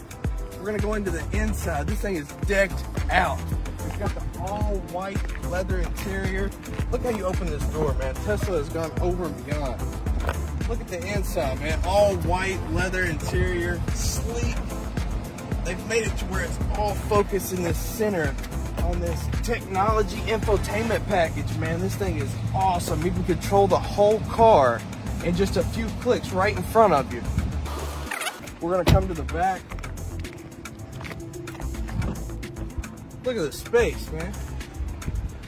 We're 0.59 0.67
gonna 0.67 0.79
go 0.79 0.95
into 0.95 1.11
the 1.11 1.25
inside. 1.37 1.87
This 1.87 2.01
thing 2.01 2.17
is 2.17 2.27
decked 2.49 2.85
out. 3.11 3.39
It's 3.87 3.97
got 3.97 4.11
the 4.11 4.41
all 4.41 4.77
white 4.93 5.19
leather 5.47 5.79
interior. 5.79 6.51
Look 6.91 7.03
how 7.03 7.11
you 7.11 7.25
open 7.25 7.47
this 7.47 7.65
door, 7.67 7.95
man. 7.95 8.15
Tesla 8.17 8.59
has 8.59 8.69
gone 8.71 8.93
over 9.01 9.27
and 9.27 9.47
beyond. 9.47 9.81
Look 10.69 10.81
at 10.81 10.89
the 10.89 11.05
inside, 11.15 11.61
man. 11.61 11.81
All 11.85 12.17
white 12.17 12.59
leather 12.73 13.05
interior, 13.05 13.81
sleek. 13.95 14.57
They've 15.65 15.87
made 15.89 16.09
it 16.09 16.17
to 16.19 16.25
where 16.27 16.45
it's 16.45 16.59
all 16.77 16.95
focused 16.95 17.53
in 17.53 17.63
the 17.63 17.75
center 17.75 18.35
on 18.83 19.01
this 19.01 19.27
technology 19.43 20.19
infotainment 20.19 21.07
package, 21.07 21.57
man. 21.59 21.81
This 21.81 21.95
thing 21.95 22.19
is 22.19 22.35
awesome. 22.55 23.05
You 23.05 23.11
can 23.11 23.25
control 23.25 23.67
the 23.67 23.79
whole 23.79 24.21
car 24.21 24.81
in 25.25 25.35
just 25.35 25.57
a 25.57 25.63
few 25.63 25.87
clicks 26.01 26.31
right 26.31 26.57
in 26.57 26.63
front 26.63 26.93
of 26.93 27.13
you. 27.13 27.23
We're 28.61 28.73
gonna 28.73 28.85
come 28.85 29.09
to 29.09 29.15
the 29.15 29.23
back. 29.33 29.61
Look 33.25 33.37
at 33.37 33.43
the 33.43 33.53
space, 33.53 34.11
man. 34.13 34.33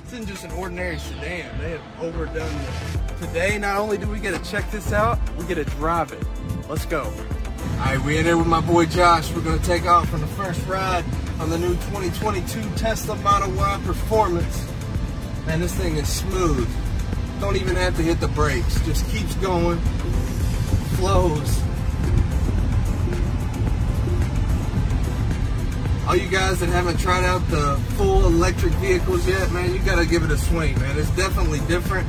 This 0.05 0.13
isn't 0.13 0.27
just 0.27 0.45
an 0.45 0.53
ordinary 0.53 0.99
sedan. 0.99 1.59
They 1.59 1.71
have 1.71 1.83
overdone 2.01 2.35
this. 2.35 3.27
Today, 3.27 3.59
not 3.59 3.79
only 3.79 3.99
do 3.99 4.09
we 4.09 4.19
get 4.19 4.35
to 4.35 4.51
check 4.51 4.71
this 4.71 4.93
out, 4.93 5.19
we 5.39 5.47
get 5.47 5.55
to 5.55 5.65
drive 5.65 6.13
it. 6.13 6.23
Let's 6.69 6.87
go. 6.87 7.03
All 7.03 7.79
right, 7.79 8.05
we're 8.05 8.19
in 8.19 8.25
there 8.25 8.37
with 8.37 8.47
my 8.47 8.61
boy 8.61 8.87
Josh. 8.87 9.33
We're 9.33 9.43
gonna 9.43 9.59
take 9.63 9.87
off 9.87 10.13
on 10.13 10.21
the 10.21 10.27
first 10.29 10.67
ride 10.67 11.05
on 11.41 11.51
the 11.51 11.59
new 11.59 11.75
2022 11.75 12.63
Tesla 12.77 13.17
Model 13.17 13.51
Y 13.53 13.81
Performance. 13.85 14.67
Man, 15.47 15.61
this 15.61 15.75
thing 15.75 15.97
is 15.97 16.09
smooth. 16.09 16.69
Don't 17.41 17.57
even 17.57 17.77
have 17.77 17.97
to 17.97 18.03
hit 18.03 18.21
the 18.21 18.29
brakes. 18.29 18.81
Just 18.87 19.09
keeps 19.09 19.35
going, 19.37 19.79
flows. 20.97 21.63
All 26.07 26.17
you 26.17 26.29
guys 26.29 26.61
that 26.61 26.69
haven't 26.69 26.99
tried 26.99 27.25
out 27.25 27.47
the 27.49 27.77
full 27.97 28.27
electric 28.27 28.73
vehicles 28.75 29.27
yet, 29.27 29.51
man, 29.53 29.73
you 29.73 29.81
gotta 29.81 30.07
give 30.07 30.25
it 30.25 30.31
a 30.31 30.39
swing, 30.39 30.79
man. 30.81 30.99
It's 30.99 31.11
definitely 31.11 31.61
different. 31.69 32.09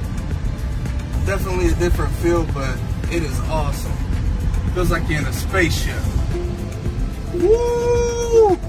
Definitely 1.25 1.70
a 1.70 1.75
different 1.75 2.13
feel, 2.15 2.44
but 2.53 2.77
it 3.12 3.24
is 3.24 3.39
awesome. 3.42 3.94
Feels 4.74 4.92
like 4.92 5.08
you're 5.08 5.20
in 5.20 5.25
a 5.25 5.34
spaceship. 5.34 6.01
Woo! 7.34 8.60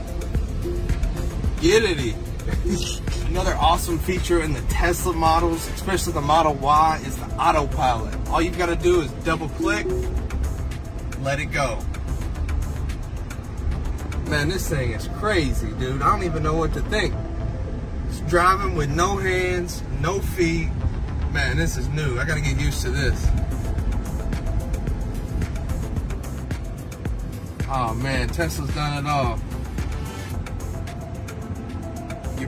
Another 1.65 3.55
awesome 3.55 3.99
feature 3.99 4.43
in 4.43 4.53
the 4.53 4.61
Tesla 4.69 5.15
models, 5.15 5.67
especially 5.69 6.13
the 6.13 6.21
Model 6.21 6.53
Y, 6.57 7.01
is 7.07 7.17
the 7.17 7.25
autopilot. 7.37 8.15
All 8.29 8.43
you've 8.43 8.59
got 8.59 8.67
to 8.67 8.77
do 8.77 9.01
is 9.01 9.11
double 9.25 9.49
click, 9.49 9.87
let 11.23 11.41
it 11.41 11.47
go. 11.47 11.79
Man, 14.29 14.51
this 14.51 14.69
thing 14.69 14.91
is 14.91 15.09
crazy, 15.17 15.69
dude. 15.79 16.03
I 16.03 16.15
don't 16.15 16.27
even 16.27 16.43
know 16.43 16.53
what 16.53 16.75
to 16.75 16.83
think. 16.83 17.15
It's 18.09 18.21
driving 18.21 18.75
with 18.75 18.91
no 18.91 19.17
hands, 19.17 19.83
no 20.03 20.21
feet. 20.21 20.69
Man, 21.33 21.57
this 21.57 21.79
is 21.79 21.89
new. 21.89 22.19
I 22.21 22.27
gotta 22.27 22.43
get 22.43 22.61
used 22.61 22.83
to 22.83 22.91
this. 22.91 23.27
Oh 27.71 27.95
man, 28.03 28.29
Tesla's 28.29 28.69
done 28.75 29.03
it 29.03 29.09
all. 29.09 29.41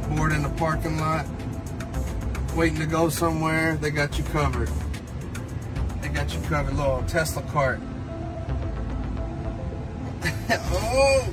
Bored 0.09 0.33
in 0.33 0.43
the 0.43 0.49
parking 0.51 0.99
lot, 0.99 1.27
waiting 2.55 2.79
to 2.79 2.87
go 2.87 3.09
somewhere, 3.09 3.77
they 3.77 3.91
got 3.91 4.19
you 4.19 4.25
covered. 4.25 4.71
They 6.01 6.09
got 6.09 6.33
you 6.35 6.41
covered, 6.43 6.77
little 6.77 7.03
Tesla 7.07 7.43
cart. 7.43 7.81
oh! 10.51 11.33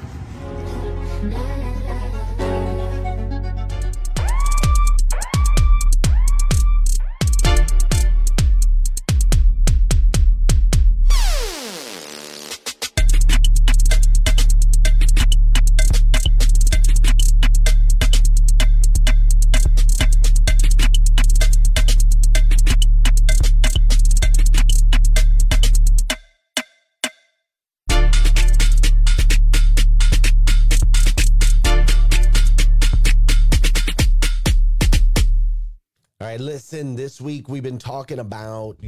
Right, 36.33 36.41
listen, 36.41 36.95
this 36.95 37.21
week 37.21 37.47
we've 37.47 37.61
been 37.61 37.77
talking 37.77 38.17
about 38.17 38.79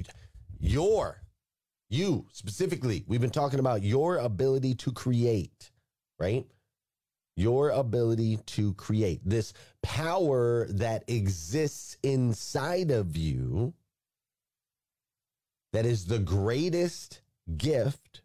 your, 0.60 1.22
you 1.92 2.26
specifically, 2.32 3.04
we've 3.06 3.22
been 3.22 3.30
talking 3.30 3.60
about 3.60 3.84
your 3.84 4.18
ability 4.18 4.74
to 4.74 4.92
create, 4.92 5.70
right? 6.18 6.48
Your 7.36 7.70
ability 7.70 8.38
to 8.48 8.74
create 8.74 9.22
this 9.24 9.54
power 9.84 10.66
that 10.70 11.04
exists 11.08 11.98
inside 12.02 12.90
of 12.90 13.16
you 13.16 13.76
that 15.72 15.86
is 15.86 16.06
the 16.06 16.20
greatest 16.20 17.22
gift 17.58 18.22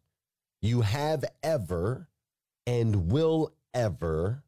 you 0.62 0.80
have 0.80 1.26
ever 1.42 2.08
and 2.66 3.12
will 3.12 3.52
ever 3.74 4.44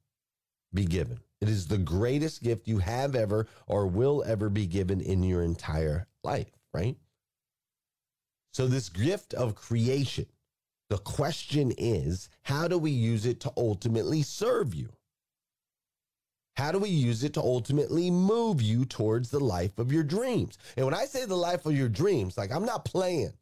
be 0.73 0.87
given. 0.87 1.19
It 1.42 1.49
is 1.49 1.66
the 1.66 1.76
greatest 1.76 2.40
gift 2.40 2.68
you 2.68 2.78
have 2.78 3.16
ever 3.16 3.49
or 3.66 3.88
will 3.88 4.22
ever 4.25 4.49
be 4.49 4.64
given 4.64 5.00
in 5.00 5.25
your 5.25 5.42
entire 5.42 6.06
life, 6.22 6.52
right? 6.72 6.96
So, 8.52 8.68
this 8.68 8.88
gift 8.88 9.34
of 9.34 9.56
creation, 9.56 10.26
the 10.88 10.99
question 10.99 11.72
is 11.76 12.28
how 12.42 12.68
do 12.68 12.78
we 12.78 12.92
use 12.92 13.26
it 13.26 13.40
to 13.40 13.52
ultimately 13.56 14.22
serve 14.22 14.72
you? 14.72 14.90
How 16.54 16.70
do 16.70 16.78
we 16.78 16.90
use 16.90 17.25
it 17.25 17.34
to 17.34 17.40
ultimately 17.40 18.08
move 18.08 18.62
you 18.62 18.84
towards 18.84 19.30
the 19.30 19.40
life 19.40 19.80
of 19.80 19.90
your 19.90 20.04
dreams? 20.04 20.58
And 20.76 20.87
when 20.87 20.94
I 20.94 21.06
say 21.06 21.25
the 21.25 21.34
life 21.34 21.66
of 21.66 21.76
your 21.76 21.88
dreams, 21.88 22.38
like 22.38 22.52
I'm 22.52 22.64
not 22.64 22.84
playing. 22.84 23.32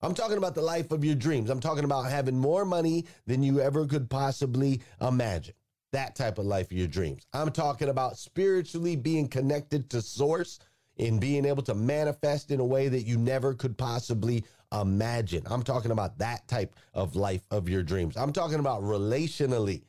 I'm 0.00 0.14
talking 0.14 0.38
about 0.38 0.54
the 0.54 0.62
life 0.62 0.92
of 0.92 1.04
your 1.04 1.16
dreams. 1.16 1.50
I'm 1.50 1.58
talking 1.58 1.84
about 1.84 2.08
having 2.08 2.38
more 2.38 2.64
money 2.64 3.06
than 3.26 3.42
you 3.42 3.58
ever 3.58 3.84
could 3.84 4.08
possibly 4.08 4.80
imagine 5.00 5.54
that 5.92 6.14
type 6.16 6.38
of 6.38 6.46
life 6.46 6.66
of 6.66 6.76
your 6.76 6.86
dreams. 6.86 7.26
I'm 7.32 7.50
talking 7.50 7.88
about 7.88 8.18
spiritually 8.18 8.96
being 8.96 9.28
connected 9.28 9.90
to 9.90 10.02
source 10.02 10.58
and 10.98 11.20
being 11.20 11.44
able 11.44 11.62
to 11.62 11.74
manifest 11.74 12.50
in 12.50 12.60
a 12.60 12.64
way 12.64 12.88
that 12.88 13.02
you 13.02 13.16
never 13.16 13.54
could 13.54 13.76
possibly 13.76 14.44
imagine. 14.72 15.42
I'm 15.46 15.62
talking 15.62 15.90
about 15.90 16.18
that 16.18 16.46
type 16.46 16.74
of 16.94 17.16
life 17.16 17.42
of 17.50 17.68
your 17.68 17.82
dreams. 17.82 18.16
I'm 18.16 18.32
talking 18.32 18.60
about 18.60 18.82
relationally 18.82 19.82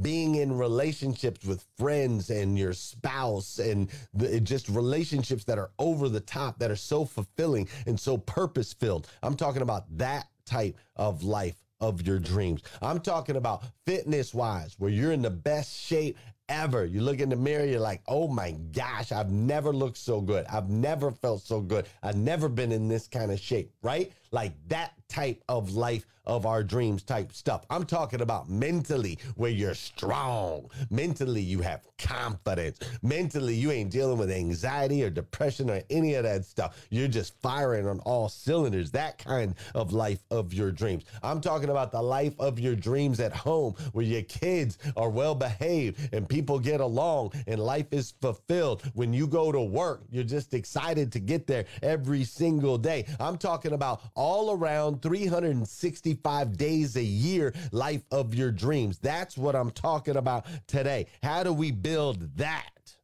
being 0.00 0.36
in 0.36 0.56
relationships 0.56 1.44
with 1.44 1.64
friends 1.78 2.30
and 2.30 2.58
your 2.58 2.72
spouse 2.72 3.58
and 3.58 3.88
the, 4.12 4.40
just 4.40 4.68
relationships 4.68 5.44
that 5.44 5.58
are 5.58 5.70
over 5.78 6.08
the 6.08 6.20
top 6.20 6.58
that 6.58 6.70
are 6.70 6.76
so 6.76 7.04
fulfilling 7.04 7.68
and 7.86 7.98
so 7.98 8.16
purpose 8.16 8.72
filled. 8.72 9.08
I'm 9.22 9.36
talking 9.36 9.62
about 9.62 9.84
that 9.98 10.26
type 10.46 10.76
of 10.96 11.22
life 11.22 11.63
of 11.80 12.06
your 12.06 12.18
dreams. 12.18 12.62
I'm 12.82 13.00
talking 13.00 13.36
about 13.36 13.64
fitness 13.86 14.34
wise, 14.34 14.74
where 14.78 14.90
you're 14.90 15.12
in 15.12 15.22
the 15.22 15.30
best 15.30 15.74
shape 15.78 16.16
ever. 16.48 16.84
You 16.84 17.00
look 17.00 17.20
in 17.20 17.30
the 17.30 17.36
mirror, 17.36 17.64
you're 17.64 17.80
like, 17.80 18.02
oh 18.06 18.28
my 18.28 18.52
gosh, 18.72 19.12
I've 19.12 19.30
never 19.30 19.72
looked 19.72 19.96
so 19.96 20.20
good. 20.20 20.46
I've 20.46 20.68
never 20.68 21.10
felt 21.10 21.42
so 21.42 21.60
good. 21.60 21.86
I've 22.02 22.16
never 22.16 22.48
been 22.48 22.72
in 22.72 22.88
this 22.88 23.08
kind 23.08 23.32
of 23.32 23.40
shape, 23.40 23.72
right? 23.82 24.12
Like 24.34 24.54
that 24.66 24.94
type 25.08 25.44
of 25.48 25.76
life 25.76 26.06
of 26.26 26.46
our 26.46 26.64
dreams 26.64 27.02
type 27.02 27.32
stuff. 27.32 27.66
I'm 27.68 27.84
talking 27.84 28.22
about 28.22 28.48
mentally, 28.48 29.18
where 29.36 29.50
you're 29.50 29.74
strong. 29.74 30.70
Mentally, 30.90 31.42
you 31.42 31.60
have 31.60 31.86
confidence. 31.98 32.78
Mentally, 33.02 33.54
you 33.54 33.70
ain't 33.70 33.90
dealing 33.90 34.16
with 34.16 34.30
anxiety 34.30 35.04
or 35.04 35.10
depression 35.10 35.68
or 35.70 35.82
any 35.90 36.14
of 36.14 36.24
that 36.24 36.46
stuff. 36.46 36.86
You're 36.90 37.08
just 37.08 37.38
firing 37.42 37.86
on 37.86 38.00
all 38.00 38.30
cylinders. 38.30 38.90
That 38.92 39.18
kind 39.18 39.54
of 39.74 39.92
life 39.92 40.24
of 40.30 40.54
your 40.54 40.72
dreams. 40.72 41.04
I'm 41.22 41.42
talking 41.42 41.68
about 41.68 41.92
the 41.92 42.02
life 42.02 42.34
of 42.40 42.58
your 42.58 42.74
dreams 42.74 43.20
at 43.20 43.34
home, 43.34 43.74
where 43.92 44.04
your 44.04 44.22
kids 44.22 44.78
are 44.96 45.10
well 45.10 45.34
behaved 45.34 46.14
and 46.14 46.26
people 46.26 46.58
get 46.58 46.80
along 46.80 47.32
and 47.46 47.60
life 47.60 47.92
is 47.92 48.14
fulfilled. 48.22 48.82
When 48.94 49.12
you 49.12 49.26
go 49.26 49.52
to 49.52 49.60
work, 49.60 50.02
you're 50.10 50.24
just 50.24 50.54
excited 50.54 51.12
to 51.12 51.20
get 51.20 51.46
there 51.46 51.66
every 51.82 52.24
single 52.24 52.78
day. 52.78 53.04
I'm 53.20 53.36
talking 53.36 53.74
about 53.74 54.00
all 54.14 54.23
around 54.24 55.02
365 55.02 56.56
days 56.56 56.96
a 56.96 57.02
year 57.02 57.52
life 57.72 58.02
of 58.10 58.34
your 58.34 58.50
dreams. 58.50 58.98
That's 58.98 59.36
what 59.36 59.54
I'm 59.54 59.70
talking 59.70 60.16
about 60.16 60.46
today. 60.66 61.06
How 61.22 61.42
do 61.42 61.52
we 61.52 61.70
build 61.70 62.36
that? 62.36 62.96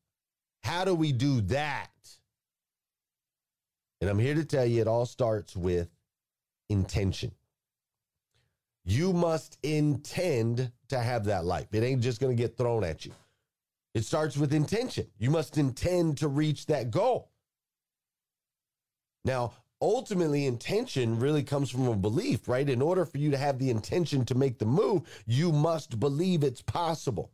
How 0.62 0.84
do 0.84 0.94
we 0.94 1.12
do 1.12 1.40
that? 1.42 1.88
And 4.00 4.08
I'm 4.08 4.18
here 4.18 4.34
to 4.34 4.44
tell 4.44 4.64
you 4.64 4.80
it 4.80 4.88
all 4.88 5.06
starts 5.06 5.54
with 5.54 5.88
intention. 6.68 7.32
You 8.84 9.12
must 9.12 9.58
intend 9.62 10.72
to 10.88 10.98
have 10.98 11.26
that 11.26 11.44
life. 11.44 11.66
It 11.72 11.82
ain't 11.82 12.00
just 12.00 12.20
going 12.20 12.34
to 12.34 12.42
get 12.42 12.56
thrown 12.56 12.82
at 12.82 13.04
you. 13.04 13.12
It 13.94 14.04
starts 14.04 14.36
with 14.36 14.54
intention. 14.54 15.06
You 15.18 15.30
must 15.30 15.58
intend 15.58 16.18
to 16.18 16.28
reach 16.28 16.66
that 16.66 16.90
goal. 16.90 17.30
Now, 19.24 19.52
ultimately 19.80 20.46
intention 20.46 21.18
really 21.18 21.42
comes 21.42 21.70
from 21.70 21.88
a 21.88 21.96
belief, 21.96 22.48
right? 22.48 22.68
In 22.68 22.82
order 22.82 23.04
for 23.04 23.18
you 23.18 23.30
to 23.30 23.38
have 23.38 23.58
the 23.58 23.70
intention 23.70 24.24
to 24.26 24.34
make 24.34 24.58
the 24.58 24.66
move, 24.66 25.02
you 25.26 25.52
must 25.52 25.98
believe 25.98 26.42
it's 26.42 26.62
possible. 26.62 27.30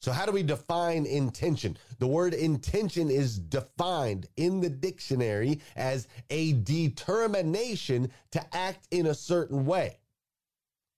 So, 0.00 0.12
how 0.12 0.26
do 0.26 0.32
we 0.32 0.44
define 0.44 1.06
intention? 1.06 1.76
The 1.98 2.06
word 2.06 2.32
intention 2.32 3.10
is 3.10 3.38
defined 3.38 4.28
in 4.36 4.60
the 4.60 4.70
dictionary 4.70 5.60
as 5.74 6.06
a 6.30 6.52
determination 6.52 8.12
to 8.30 8.56
act 8.56 8.86
in 8.92 9.06
a 9.06 9.14
certain 9.14 9.66
way. 9.66 9.98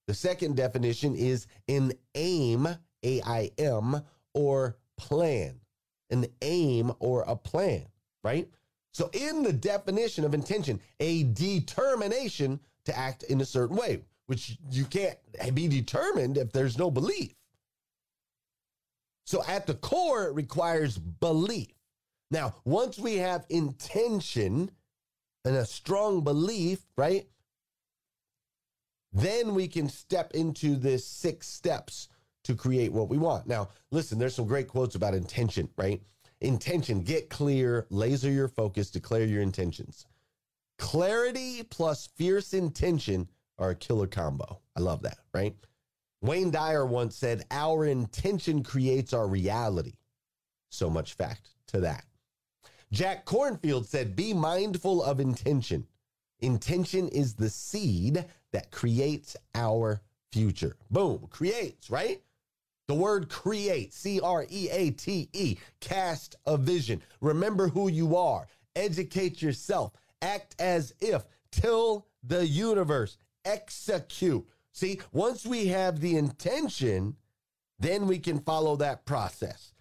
The 0.06 0.14
second 0.14 0.56
definition 0.56 1.14
is 1.16 1.46
an 1.68 1.92
aim, 2.14 2.68
A 3.02 3.22
I 3.22 3.52
M, 3.56 4.02
or 4.34 4.76
plan. 4.98 5.60
An 6.10 6.26
aim 6.42 6.92
or 6.98 7.22
a 7.22 7.36
plan, 7.36 7.86
right? 8.22 8.50
So, 8.92 9.08
in 9.12 9.42
the 9.42 9.52
definition 9.52 10.24
of 10.24 10.34
intention, 10.34 10.80
a 10.98 11.24
determination 11.24 12.60
to 12.84 12.96
act 12.96 13.22
in 13.24 13.40
a 13.40 13.44
certain 13.44 13.76
way, 13.76 14.02
which 14.26 14.58
you 14.70 14.84
can't 14.84 15.16
be 15.54 15.68
determined 15.68 16.36
if 16.36 16.52
there's 16.52 16.78
no 16.78 16.90
belief. 16.90 17.34
So, 19.26 19.44
at 19.46 19.66
the 19.66 19.74
core, 19.74 20.26
it 20.26 20.34
requires 20.34 20.98
belief. 20.98 21.68
Now, 22.30 22.54
once 22.64 22.98
we 22.98 23.16
have 23.16 23.44
intention 23.48 24.70
and 25.44 25.56
a 25.56 25.66
strong 25.66 26.22
belief, 26.22 26.80
right? 26.96 27.26
Then 29.12 29.54
we 29.54 29.66
can 29.68 29.88
step 29.88 30.32
into 30.34 30.76
this 30.76 31.06
six 31.06 31.48
steps 31.48 32.08
to 32.44 32.54
create 32.54 32.92
what 32.92 33.08
we 33.08 33.18
want. 33.18 33.46
Now, 33.46 33.68
listen, 33.90 34.18
there's 34.18 34.34
some 34.34 34.46
great 34.46 34.68
quotes 34.68 34.94
about 34.94 35.14
intention, 35.14 35.68
right? 35.76 36.02
Intention, 36.40 37.02
get 37.02 37.28
clear, 37.28 37.86
laser 37.90 38.30
your 38.30 38.48
focus, 38.48 38.90
declare 38.90 39.24
your 39.26 39.42
intentions. 39.42 40.06
Clarity 40.78 41.62
plus 41.64 42.06
fierce 42.16 42.54
intention 42.54 43.28
are 43.58 43.70
a 43.70 43.74
killer 43.74 44.06
combo. 44.06 44.60
I 44.74 44.80
love 44.80 45.02
that, 45.02 45.18
right? 45.34 45.54
Wayne 46.22 46.50
Dyer 46.50 46.86
once 46.86 47.16
said, 47.16 47.44
Our 47.50 47.86
intention 47.86 48.62
creates 48.62 49.12
our 49.12 49.26
reality. 49.26 49.94
So 50.70 50.88
much 50.88 51.14
fact 51.14 51.50
to 51.68 51.80
that. 51.80 52.04
Jack 52.92 53.26
Kornfield 53.26 53.86
said, 53.86 54.16
Be 54.16 54.32
mindful 54.32 55.02
of 55.02 55.20
intention. 55.20 55.86
Intention 56.40 57.08
is 57.08 57.34
the 57.34 57.50
seed 57.50 58.24
that 58.52 58.70
creates 58.70 59.36
our 59.54 60.00
future. 60.32 60.76
Boom, 60.90 61.26
creates, 61.30 61.90
right? 61.90 62.22
The 62.90 62.96
word 62.96 63.28
create, 63.28 63.94
C 63.94 64.18
R 64.20 64.44
E 64.50 64.68
A 64.68 64.90
T 64.90 65.28
E, 65.32 65.58
cast 65.78 66.34
a 66.44 66.56
vision. 66.56 67.00
Remember 67.20 67.68
who 67.68 67.86
you 67.86 68.16
are. 68.16 68.48
Educate 68.74 69.40
yourself. 69.40 69.92
Act 70.22 70.56
as 70.58 70.92
if. 71.00 71.22
Till 71.52 72.08
the 72.24 72.44
universe. 72.44 73.16
Execute. 73.44 74.44
See, 74.72 74.98
once 75.12 75.46
we 75.46 75.68
have 75.68 76.00
the 76.00 76.16
intention, 76.16 77.14
then 77.78 78.08
we 78.08 78.18
can 78.18 78.40
follow 78.40 78.74
that 78.74 79.06
process. 79.06 79.72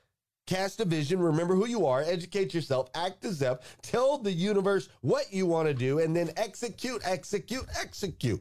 Cast 0.46 0.80
a 0.80 0.86
vision, 0.86 1.20
remember 1.20 1.56
who 1.56 1.66
you 1.66 1.88
are, 1.88 2.04
educate 2.04 2.54
yourself, 2.54 2.90
act 2.94 3.26
as 3.26 3.42
if, 3.42 3.58
tell 3.82 4.20
the 4.20 4.32
universe 4.32 4.88
what 5.02 5.34
you 5.34 5.48
want 5.48 5.68
to 5.68 5.74
do, 5.74 5.98
and 5.98 6.16
then 6.16 6.30
execute, 6.38 7.02
execute, 7.04 7.66
execute. 7.82 8.40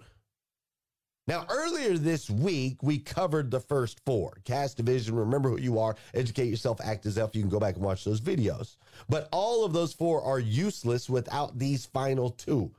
Now, 1.28 1.44
earlier 1.50 1.98
this 1.98 2.30
week, 2.30 2.82
we 2.82 2.98
covered 2.98 3.50
the 3.50 3.60
first 3.60 4.00
four 4.06 4.38
cast 4.44 4.78
division, 4.78 5.14
remember 5.14 5.50
who 5.50 5.60
you 5.60 5.78
are, 5.78 5.94
educate 6.14 6.46
yourself, 6.46 6.80
act 6.82 7.04
as 7.04 7.18
if. 7.18 7.36
You 7.36 7.42
can 7.42 7.50
go 7.50 7.60
back 7.60 7.74
and 7.74 7.84
watch 7.84 8.02
those 8.02 8.22
videos. 8.22 8.78
But 9.10 9.28
all 9.30 9.62
of 9.62 9.74
those 9.74 9.92
four 9.92 10.22
are 10.22 10.38
useless 10.38 11.10
without 11.10 11.58
these 11.58 11.84
final 11.84 12.30
two. 12.30 12.70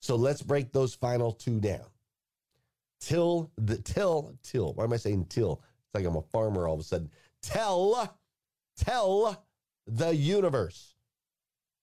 So 0.00 0.16
let's 0.16 0.42
break 0.42 0.72
those 0.72 0.94
final 0.94 1.30
two 1.30 1.60
down. 1.60 1.86
Till 3.00 3.52
the 3.56 3.78
till, 3.78 4.34
till, 4.42 4.72
why 4.72 4.82
am 4.82 4.92
I 4.92 4.96
saying 4.96 5.26
till? 5.26 5.62
It's 5.84 5.94
like 5.94 6.04
I'm 6.04 6.16
a 6.16 6.22
farmer 6.22 6.66
all 6.66 6.74
of 6.74 6.80
a 6.80 6.82
sudden. 6.82 7.08
Tell, 7.40 8.18
tell 8.76 9.46
the 9.86 10.12
universe. 10.12 10.96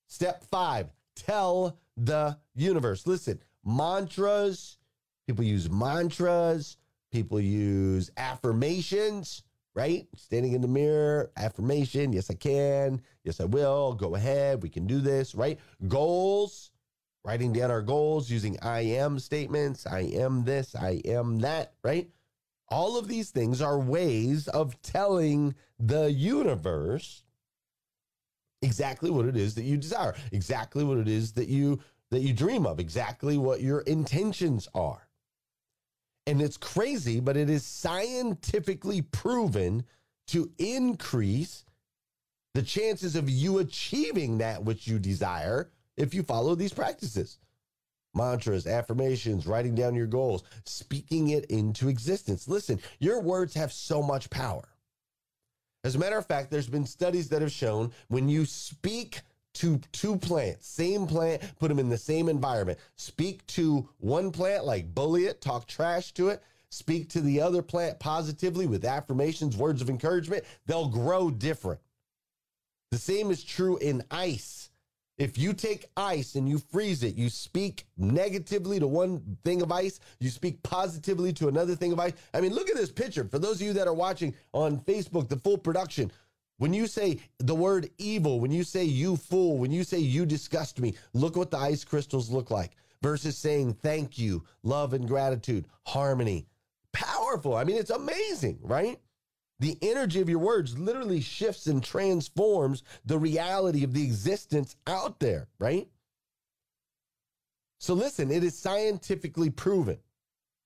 Step 0.07 0.43
five, 0.43 0.89
tell 1.15 1.79
the 1.95 2.37
universe. 2.55 3.07
Listen, 3.07 3.39
mantras, 3.63 4.77
People 5.27 5.43
use 5.43 5.69
mantras, 5.69 6.77
people 7.11 7.39
use 7.39 8.11
affirmations, 8.17 9.43
right? 9.73 10.07
Standing 10.15 10.53
in 10.53 10.61
the 10.61 10.67
mirror, 10.67 11.31
affirmation, 11.37 12.13
yes, 12.13 12.29
I 12.29 12.35
can, 12.35 13.01
yes, 13.23 13.39
I 13.39 13.45
will, 13.45 13.93
go 13.93 14.15
ahead, 14.15 14.63
we 14.63 14.69
can 14.69 14.87
do 14.87 14.99
this, 14.99 15.35
right? 15.35 15.59
Goals, 15.87 16.71
writing 17.23 17.51
down 17.51 17.71
our 17.71 17.81
goals 17.81 18.29
using 18.29 18.57
I 18.61 18.81
am 18.81 19.19
statements, 19.19 19.87
I 19.87 20.01
am 20.01 20.43
this, 20.43 20.75
I 20.75 21.01
am 21.05 21.39
that, 21.39 21.73
right? 21.83 22.09
All 22.69 22.97
of 22.97 23.07
these 23.07 23.31
things 23.31 23.61
are 23.61 23.79
ways 23.79 24.47
of 24.47 24.81
telling 24.81 25.55
the 25.79 26.11
universe 26.11 27.23
exactly 28.61 29.09
what 29.11 29.25
it 29.25 29.35
is 29.35 29.55
that 29.55 29.63
you 29.63 29.77
desire, 29.77 30.15
exactly 30.31 30.83
what 30.83 30.97
it 30.97 31.07
is 31.07 31.33
that 31.33 31.47
you 31.47 31.79
that 32.11 32.21
you 32.21 32.33
dream 32.33 32.65
of, 32.65 32.79
exactly 32.79 33.37
what 33.37 33.61
your 33.61 33.81
intentions 33.81 34.67
are. 34.75 35.04
And 36.27 36.41
it's 36.41 36.57
crazy, 36.57 37.19
but 37.19 37.37
it 37.37 37.49
is 37.49 37.63
scientifically 37.63 39.01
proven 39.01 39.85
to 40.27 40.51
increase 40.57 41.65
the 42.55 42.63
chances 42.63 43.15
of 43.15 43.29
you 43.29 43.59
achieving 43.59 44.39
that 44.39 44.63
which 44.63 44.87
you 44.87 44.97
desire 44.97 45.69
if 45.97 46.13
you 46.13 46.23
follow 46.23 46.55
these 46.55 46.73
practices 46.73 47.37
mantras, 48.15 48.65
affirmations, 48.65 49.45
writing 49.45 49.75
down 49.75 49.93
your 49.93 50.07
goals, 50.07 50.43
speaking 50.65 51.29
it 51.31 51.45
into 51.45 51.89
existence. 51.89 52.47
Listen, 52.47 52.79
your 52.99 53.21
words 53.21 53.53
have 53.53 53.73
so 53.73 54.01
much 54.01 54.29
power. 54.29 54.69
As 55.83 55.95
a 55.95 55.99
matter 55.99 56.17
of 56.17 56.25
fact, 56.25 56.49
there's 56.49 56.69
been 56.69 56.85
studies 56.85 57.29
that 57.29 57.41
have 57.41 57.51
shown 57.51 57.91
when 58.07 58.27
you 58.27 58.45
speak 58.45 59.21
to 59.55 59.79
two 59.91 60.17
plants, 60.17 60.67
same 60.67 61.07
plant, 61.07 61.41
put 61.59 61.69
them 61.69 61.79
in 61.79 61.89
the 61.89 61.97
same 61.97 62.29
environment. 62.29 62.79
Speak 62.95 63.45
to 63.47 63.89
one 63.97 64.31
plant, 64.31 64.65
like 64.65 64.93
bully 64.93 65.25
it, 65.25 65.41
talk 65.41 65.67
trash 65.67 66.11
to 66.13 66.29
it. 66.29 66.43
Speak 66.69 67.09
to 67.09 67.21
the 67.21 67.41
other 67.41 67.61
plant 67.61 67.99
positively 67.99 68.67
with 68.67 68.83
affirmations, 68.83 69.55
words 69.55 69.81
of 69.81 69.89
encouragement. 69.89 70.43
They'll 70.65 70.89
grow 70.89 71.31
different. 71.31 71.79
The 72.91 72.97
same 72.97 73.31
is 73.31 73.43
true 73.43 73.77
in 73.77 74.03
ice. 74.11 74.69
If 75.17 75.37
you 75.37 75.53
take 75.53 75.85
ice 75.95 76.35
and 76.35 76.49
you 76.49 76.57
freeze 76.57 77.01
it, 77.01 77.15
you 77.15 77.29
speak 77.29 77.85
negatively 77.95 78.79
to 78.81 78.87
one 78.87 79.37
thing 79.45 79.61
of 79.61 79.71
ice, 79.71 80.01
you 80.19 80.29
speak 80.29 80.61
positively 80.61 81.31
to 81.33 81.47
another 81.47 81.75
thing 81.75 81.93
of 81.93 81.99
ice. 82.01 82.11
I 82.33 82.41
mean, 82.41 82.53
look 82.53 82.69
at 82.69 82.75
this 82.75 82.91
picture. 82.91 83.23
For 83.23 83.39
those 83.39 83.61
of 83.61 83.61
you 83.61 83.73
that 83.73 83.87
are 83.87 83.93
watching 83.93 84.35
on 84.51 84.79
Facebook, 84.79 85.29
the 85.29 85.37
full 85.37 85.57
production, 85.57 86.11
when 86.57 86.73
you 86.73 86.87
say 86.87 87.19
the 87.39 87.55
word 87.55 87.89
evil, 87.97 88.39
when 88.39 88.51
you 88.51 88.63
say 88.63 88.83
you 88.83 89.17
fool, 89.17 89.57
when 89.57 89.71
you 89.71 89.83
say 89.83 89.99
you 89.99 90.25
disgust 90.25 90.79
me, 90.79 90.95
look 91.13 91.35
what 91.35 91.51
the 91.51 91.57
ice 91.57 91.83
crystals 91.83 92.29
look 92.29 92.49
like 92.49 92.71
versus 93.01 93.37
saying 93.37 93.73
thank 93.73 94.17
you, 94.17 94.43
love 94.63 94.93
and 94.93 95.07
gratitude, 95.07 95.67
harmony. 95.85 96.47
Powerful. 96.93 97.55
I 97.55 97.65
mean, 97.65 97.77
it's 97.77 97.89
amazing, 97.89 98.59
right? 98.61 98.99
The 99.59 99.77
energy 99.81 100.21
of 100.21 100.29
your 100.29 100.39
words 100.39 100.77
literally 100.77 101.21
shifts 101.21 101.67
and 101.67 101.83
transforms 101.83 102.83
the 103.05 103.17
reality 103.17 103.83
of 103.83 103.93
the 103.93 104.03
existence 104.03 104.75
out 104.87 105.19
there, 105.19 105.47
right? 105.59 105.87
So 107.79 107.93
listen, 107.93 108.31
it 108.31 108.43
is 108.43 108.57
scientifically 108.57 109.49
proven. 109.49 109.99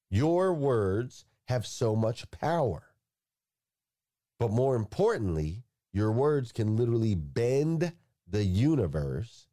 Your 0.09 0.53
words 0.53 1.25
have 1.47 1.65
so 1.65 1.95
much 1.95 2.29
power. 2.31 2.83
But 4.39 4.51
more 4.51 4.75
importantly, 4.75 5.63
your 5.93 6.11
words 6.11 6.51
can 6.51 6.75
literally 6.75 7.15
bend 7.15 7.93
the 8.27 8.43
universe 8.43 9.47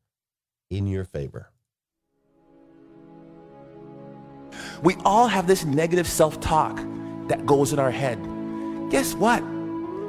in 0.71 0.87
your 0.87 1.05
favor. 1.05 1.51
We 4.83 4.97
all 5.05 5.29
have 5.29 5.47
this 5.47 5.65
negative 5.65 6.07
self-talk 6.07 6.77
that 7.29 7.47
goes 7.47 7.73
in 7.73 7.79
our 7.79 7.91
head 7.91 8.19
guess 8.91 9.15
what? 9.15 9.43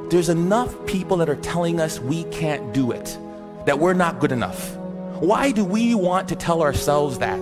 There's 0.10 0.30
enough 0.30 0.86
people 0.86 1.18
that 1.18 1.30
are 1.30 1.36
telling 1.38 1.80
us 1.80 2.00
we 2.00 2.24
can't 2.26 2.74
do 2.74 2.92
it, 2.92 3.18
that 3.66 3.78
we're 3.78 3.94
not 3.94 4.20
good 4.20 4.32
enough. 4.32 4.76
Why 5.20 5.52
do 5.52 5.66
we 5.66 5.96
want 5.96 6.30
to 6.30 6.36
tell 6.36 6.62
ourselves 6.62 7.18
that? 7.20 7.40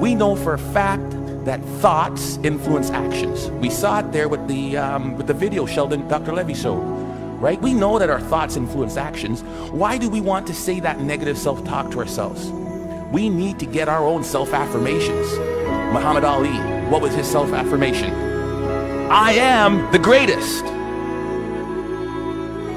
We 0.00 0.14
know 0.14 0.34
for 0.34 0.54
a 0.54 0.58
fact 0.58 1.10
that 1.44 1.62
thoughts 1.80 2.38
influence 2.38 2.90
actions. 2.90 3.50
We 3.50 3.70
saw 3.70 4.00
it 4.00 4.12
there 4.12 4.28
with 4.28 4.48
the, 4.48 4.76
um, 4.78 5.16
with 5.16 5.26
the 5.26 5.34
video 5.34 5.66
Sheldon 5.66 6.08
Dr. 6.08 6.32
Levy 6.32 6.54
showed, 6.54 6.82
right? 7.40 7.60
We 7.60 7.74
know 7.74 7.98
that 7.98 8.10
our 8.10 8.20
thoughts 8.20 8.56
influence 8.56 8.96
actions. 8.96 9.42
Why 9.70 9.98
do 9.98 10.08
we 10.08 10.20
want 10.20 10.46
to 10.48 10.54
say 10.54 10.80
that 10.80 11.00
negative 11.00 11.38
self-talk 11.38 11.90
to 11.92 11.98
ourselves? 11.98 12.48
We 13.12 13.28
need 13.28 13.58
to 13.60 13.66
get 13.66 13.88
our 13.88 14.04
own 14.04 14.24
self-affirmations. 14.24 15.38
Muhammad 15.92 16.24
Ali, 16.24 16.56
what 16.90 17.00
was 17.02 17.14
his 17.14 17.26
self-affirmation? 17.26 18.10
I 19.10 19.32
am 19.32 19.90
the 19.92 19.98
greatest. 19.98 20.64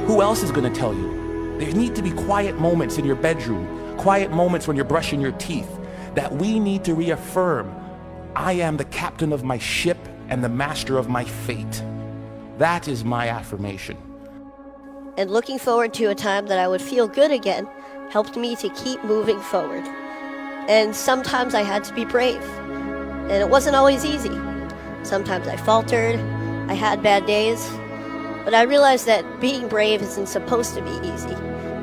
Who 0.08 0.22
else 0.22 0.44
is 0.44 0.52
going 0.52 0.72
to 0.72 0.80
tell 0.80 0.94
you? 0.94 1.58
There 1.60 1.72
need 1.74 1.96
to 1.96 2.02
be 2.02 2.12
quiet 2.12 2.60
moments 2.60 2.98
in 2.98 3.06
your 3.06 3.16
bedroom, 3.16 3.98
quiet 3.98 4.32
moments 4.32 4.68
when 4.68 4.76
you're 4.76 4.86
brushing 4.86 5.20
your 5.20 5.34
teeth, 5.34 5.70
that 6.16 6.32
we 6.32 6.60
need 6.60 6.84
to 6.86 6.94
reaffirm, 6.94 7.76
I 8.36 8.54
am 8.54 8.78
the 8.78 8.86
captain 8.86 9.34
of 9.34 9.44
my 9.44 9.58
ship 9.58 9.98
and 10.30 10.44
the 10.44 10.50
master 10.50 10.98
of 10.98 11.10
my 11.10 11.24
fate. 11.24 11.84
That 12.58 12.88
is 12.88 13.04
my 13.04 13.30
affirmation. 13.30 13.98
And 15.20 15.30
looking 15.30 15.60
forward 15.60 15.94
to 15.96 16.06
a 16.06 16.16
time 16.16 16.48
that 16.48 16.58
I 16.58 16.70
would 16.70 16.82
feel 16.82 17.06
good 17.06 17.30
again 17.30 17.68
helped 18.10 18.38
me 18.38 18.56
to 18.56 18.70
keep 18.70 19.04
moving 19.04 19.38
forward. 19.42 19.84
And 20.70 20.96
sometimes 20.96 21.54
I 21.54 21.62
had 21.62 21.84
to 21.84 21.94
be 21.94 22.06
brave. 22.06 22.42
And 22.42 23.34
it 23.34 23.50
wasn't 23.50 23.76
always 23.76 24.06
easy. 24.06 24.32
Sometimes 25.04 25.46
I 25.46 25.58
faltered, 25.58 26.18
I 26.70 26.74
had 26.74 27.04
bad 27.04 27.26
days, 27.26 27.70
but 28.46 28.54
I 28.54 28.62
realized 28.62 29.08
that 29.08 29.42
being 29.42 29.68
brave 29.68 30.02
isn't 30.02 30.28
supposed 30.28 30.74
to 30.76 30.82
be 30.82 31.10
easy. 31.10 31.36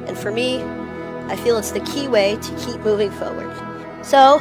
And 0.06 0.16
for 0.16 0.32
me, 0.32 0.62
I 1.28 1.36
feel 1.36 1.58
it's 1.58 1.72
the 1.72 1.80
key 1.80 2.08
way 2.08 2.36
to 2.36 2.56
keep 2.56 2.80
moving 2.80 3.10
forward. 3.10 3.54
So, 4.02 4.40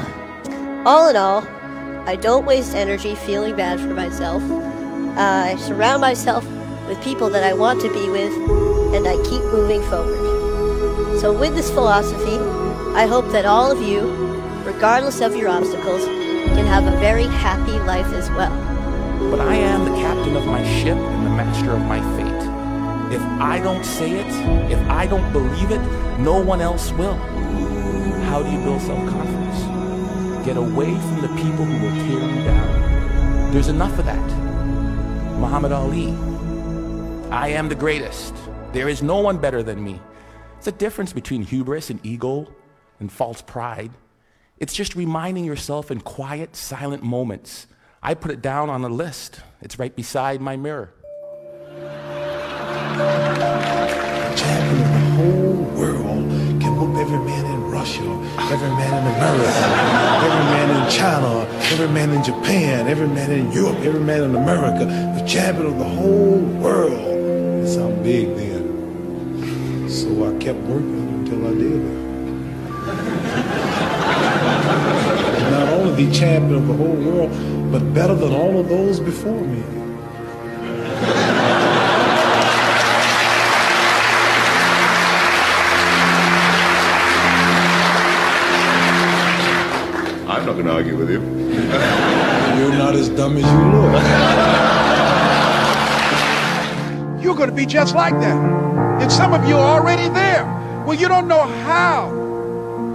all 0.85 1.09
in 1.09 1.17
all, 1.17 1.45
I 2.07 2.15
don't 2.15 2.45
waste 2.45 2.73
energy 2.73 3.15
feeling 3.15 3.57
bad 3.57 3.77
for 3.77 3.93
myself. 3.93 4.41
I 5.17 5.57
surround 5.57 5.99
myself 5.99 6.47
with 6.87 7.01
people 7.03 7.29
that 7.29 7.43
I 7.43 7.53
want 7.53 7.81
to 7.81 7.93
be 7.93 8.09
with, 8.09 8.33
and 8.95 9.07
I 9.07 9.15
keep 9.23 9.41
moving 9.51 9.81
forward. 9.83 11.19
So, 11.19 11.37
with 11.37 11.55
this 11.55 11.69
philosophy, 11.69 12.37
I 12.95 13.07
hope 13.07 13.31
that 13.31 13.45
all 13.45 13.71
of 13.71 13.81
you, 13.81 14.01
regardless 14.63 15.21
of 15.21 15.35
your 15.35 15.49
obstacles, 15.49 16.05
can 16.05 16.65
have 16.65 16.85
a 16.85 16.97
very 16.99 17.25
happy 17.25 17.77
life 17.79 18.11
as 18.13 18.29
well. 18.31 18.53
But 19.31 19.39
I 19.39 19.55
am 19.55 19.85
the 19.85 19.95
captain 19.97 20.35
of 20.35 20.45
my 20.45 20.63
ship 20.79 20.97
and 20.97 21.25
the 21.25 21.29
master 21.31 21.71
of 21.71 21.81
my 21.81 21.99
fate. 22.15 23.15
If 23.15 23.21
I 23.41 23.59
don't 23.59 23.83
say 23.83 24.11
it, 24.11 24.71
if 24.71 24.79
I 24.89 25.07
don't 25.07 25.31
believe 25.31 25.71
it, 25.71 25.81
no 26.19 26.39
one 26.41 26.61
else 26.61 26.91
will. 26.91 27.15
How 28.29 28.43
do 28.43 28.51
you 28.51 28.61
build 28.63 28.81
self-confidence? 28.81 30.45
Get 30.45 30.57
away 30.57 30.93
from 30.93 31.21
the 31.21 31.29
people 31.29 31.65
who 31.65 31.85
will 31.85 31.95
tear 32.05 32.29
you 32.29 32.43
down. 32.43 33.51
There's 33.51 33.69
enough 33.69 33.97
of 33.97 34.05
that. 34.05 34.29
Muhammad 35.39 35.71
Ali. 35.71 36.13
I 37.35 37.49
am 37.49 37.67
the 37.67 37.75
greatest. 37.75 38.33
There 38.71 38.87
is 38.87 39.03
no 39.03 39.19
one 39.19 39.39
better 39.39 39.61
than 39.61 39.83
me. 39.83 39.99
It's 40.57 40.67
a 40.67 40.71
difference 40.71 41.11
between 41.11 41.41
hubris 41.41 41.89
and 41.89 41.99
ego 42.01 42.47
and 43.01 43.11
false 43.11 43.41
pride. 43.41 43.91
It's 44.57 44.73
just 44.73 44.95
reminding 44.95 45.43
yourself 45.43 45.91
in 45.91 45.99
quiet, 45.99 46.55
silent 46.55 47.03
moments. 47.03 47.67
I 48.01 48.13
put 48.13 48.31
it 48.31 48.41
down 48.41 48.69
on 48.69 48.85
a 48.85 48.87
list. 48.87 49.41
It's 49.61 49.77
right 49.77 49.93
beside 49.93 50.39
my 50.39 50.55
mirror. 50.55 50.93
Champion 54.37 54.81
of 54.81 54.93
the 54.93 55.09
whole 55.17 55.55
world 55.75 56.31
can 56.61 56.77
whoop 56.77 56.95
every 56.95 57.19
man 57.19 57.45
in 57.47 57.63
Russia, 57.69 58.01
every 58.49 58.69
man 58.69 58.93
in 58.93 59.13
America, 59.13 59.51
every 60.23 60.45
man 60.55 60.69
in 60.85 60.89
China, 60.89 61.45
every 61.73 61.89
man 61.89 62.11
in 62.11 62.23
Japan, 62.23 62.87
every 62.87 63.09
man 63.09 63.29
in 63.29 63.51
Europe, 63.51 63.77
every 63.79 63.99
man 63.99 64.23
in 64.23 64.35
America. 64.35 64.85
The 65.19 65.27
champion 65.27 65.65
of 65.65 65.77
the 65.77 65.83
whole 65.83 66.39
world. 66.39 67.14
Big 68.05 68.27
then. 68.35 69.89
So 69.89 70.07
I 70.27 70.37
kept 70.37 70.59
working 70.59 71.07
until 71.09 71.47
I 71.47 71.53
did 71.55 71.71
it. 71.71 71.97
Not 75.49 75.67
only 75.69 76.05
the 76.05 76.11
champion 76.13 76.53
of 76.53 76.67
the 76.67 76.73
whole 76.75 76.97
world, 77.07 77.31
but 77.71 77.81
better 77.95 78.13
than 78.13 78.31
all 78.31 78.59
of 78.59 78.69
those 78.69 78.99
before 78.99 79.41
me. 79.41 79.63
I'm 90.29 90.45
not 90.45 90.53
going 90.53 90.65
to 90.65 90.73
argue 90.73 90.95
with 90.95 91.09
you. 91.09 91.21
You're 92.59 92.77
not 92.77 92.93
as 92.93 93.09
dumb 93.09 93.37
as 93.37 93.43
you 93.43 93.81
look. 93.81 94.64
You're 97.25 97.33
going 97.33 97.49
to 97.49 97.55
be 97.55 97.65
just 97.65 97.95
like 97.95 98.13
that. 98.19 98.37
And 99.01 99.11
some 99.11 99.33
of 99.33 99.49
you 99.49 99.55
are 99.57 99.81
already 99.81 100.07
there. 100.09 100.45
Well, 100.85 100.93
you 100.95 101.07
don't 101.07 101.27
know 101.27 101.41
how 101.41 102.11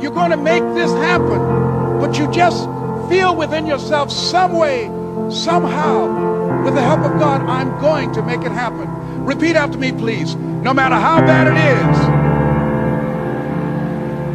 you're 0.01 0.13
going 0.13 0.31
to 0.31 0.37
make 0.37 0.63
this 0.77 0.93
happen, 0.93 1.99
but 1.99 2.17
you 2.17 2.31
just 2.31 2.65
feel 3.11 3.35
within 3.35 3.67
yourself 3.67 4.13
some 4.13 4.53
way, 4.53 4.85
somehow, 5.33 6.63
with 6.65 6.75
the 6.77 6.81
help 6.81 7.01
of 7.01 7.19
God, 7.19 7.43
I'm 7.43 7.81
going 7.81 8.13
to 8.13 8.23
make 8.23 8.43
it 8.43 8.53
happen. 8.53 8.87
Repeat 9.25 9.57
after 9.57 9.77
me, 9.77 9.91
please. 9.91 10.37
No 10.37 10.73
matter 10.73 10.95
how 10.95 11.21
bad 11.23 11.49
it 11.49 11.57
is, 11.57 11.99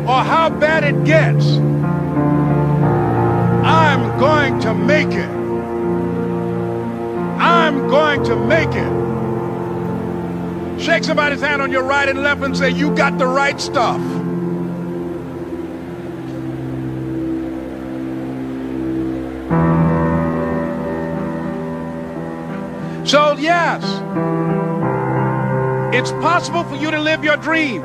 or 0.10 0.21
how 0.25 0.49
bad 0.49 0.84
it 0.84 1.05
gets, 1.05 1.45
I'm 3.65 4.19
going 4.19 4.60
to 4.60 4.73
make 4.73 5.13
it. 5.13 5.29
I'm 7.39 7.88
going 7.88 8.25
to 8.25 8.36
make 8.36 8.75
it. 8.75 9.04
Shake 10.77 11.03
somebody's 11.03 11.41
hand 11.41 11.61
on 11.61 11.71
your 11.71 11.83
right 11.83 12.07
and 12.07 12.21
left 12.21 12.43
and 12.43 12.55
say, 12.55 12.69
You 12.69 12.95
got 12.95 13.17
the 13.17 13.27
right 13.27 13.59
stuff. 13.59 14.01
So, 23.07 23.38
yes, 23.38 23.83
it's 25.95 26.11
possible 26.23 26.63
for 26.63 26.75
you 26.75 26.89
to 26.91 26.99
live 26.99 27.23
your 27.23 27.38
dream. 27.38 27.81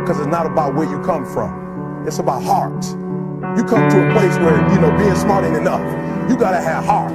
Because 0.00 0.18
it's 0.18 0.26
not 0.26 0.46
about 0.46 0.74
where 0.74 0.88
you 0.90 1.00
come 1.02 1.24
from, 1.26 2.04
it's 2.06 2.18
about 2.18 2.42
heart. 2.42 3.03
You 3.56 3.64
come 3.64 3.88
to 3.90 4.08
a 4.08 4.12
place 4.12 4.36
where, 4.38 4.56
you 4.72 4.80
know, 4.80 4.96
being 4.98 5.14
smart 5.16 5.44
ain't 5.44 5.56
enough. 5.56 5.82
You 6.30 6.36
gotta 6.36 6.60
have 6.60 6.84
heart. 6.84 7.12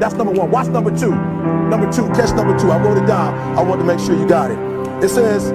That's 0.00 0.14
number 0.14 0.32
one. 0.32 0.50
Watch 0.50 0.68
number 0.68 0.96
two. 0.96 1.14
Number 1.14 1.90
two, 1.92 2.08
catch 2.10 2.34
number 2.34 2.58
two. 2.58 2.70
I 2.70 2.78
wrote 2.78 2.98
it 2.98 3.06
down. 3.06 3.34
I 3.58 3.62
want 3.62 3.80
to 3.80 3.86
make 3.86 4.00
sure 4.00 4.18
you 4.18 4.28
got 4.28 4.50
it. 4.50 4.58
It 5.04 5.10
says, 5.10 5.50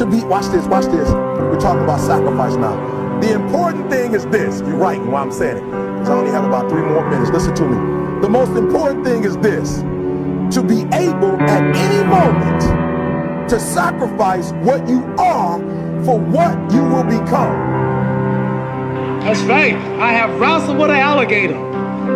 to 0.00 0.06
be, 0.06 0.24
watch 0.24 0.46
this, 0.48 0.66
watch 0.66 0.86
this. 0.86 1.10
We're 1.10 1.60
talking 1.60 1.84
about 1.84 2.00
sacrifice 2.00 2.56
now. 2.56 2.76
The 3.20 3.32
important 3.34 3.90
thing 3.90 4.14
is 4.14 4.26
this. 4.26 4.60
You're 4.60 4.76
right 4.76 5.00
why 5.02 5.22
I'm 5.22 5.32
saying 5.32 5.58
it. 5.58 5.64
Because 5.64 6.10
I 6.10 6.14
only 6.14 6.30
have 6.32 6.44
about 6.44 6.70
three 6.70 6.82
more 6.82 7.08
minutes. 7.10 7.30
Listen 7.30 7.54
to 7.56 7.66
me. 7.68 8.20
The 8.22 8.28
most 8.28 8.50
important 8.56 9.04
thing 9.04 9.24
is 9.24 9.36
this. 9.38 9.82
to 10.54 10.62
be 10.62 10.82
able 10.94 11.40
at 11.42 11.62
any 11.76 12.04
moment 12.04 13.48
to 13.50 13.60
sacrifice 13.60 14.52
what 14.64 14.88
you 14.88 15.02
are 15.18 15.58
for 16.04 16.18
what 16.20 16.54
you 16.72 16.82
will 16.84 17.04
become. 17.04 17.71
That's 19.24 19.40
right. 19.42 19.74
I 19.74 20.12
have 20.12 20.40
wrestled 20.40 20.78
with 20.78 20.90
an 20.90 20.96
alligator. 20.96 21.56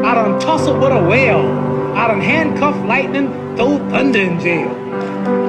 I 0.04 0.14
done 0.14 0.40
tussled 0.40 0.80
with 0.80 0.90
a 0.90 1.02
whale. 1.08 1.46
I 1.96 2.08
done 2.08 2.20
handcuffed 2.20 2.84
lightning, 2.84 3.28
throw 3.56 3.78
thunder 3.90 4.18
in 4.18 4.40
jail. 4.40 4.68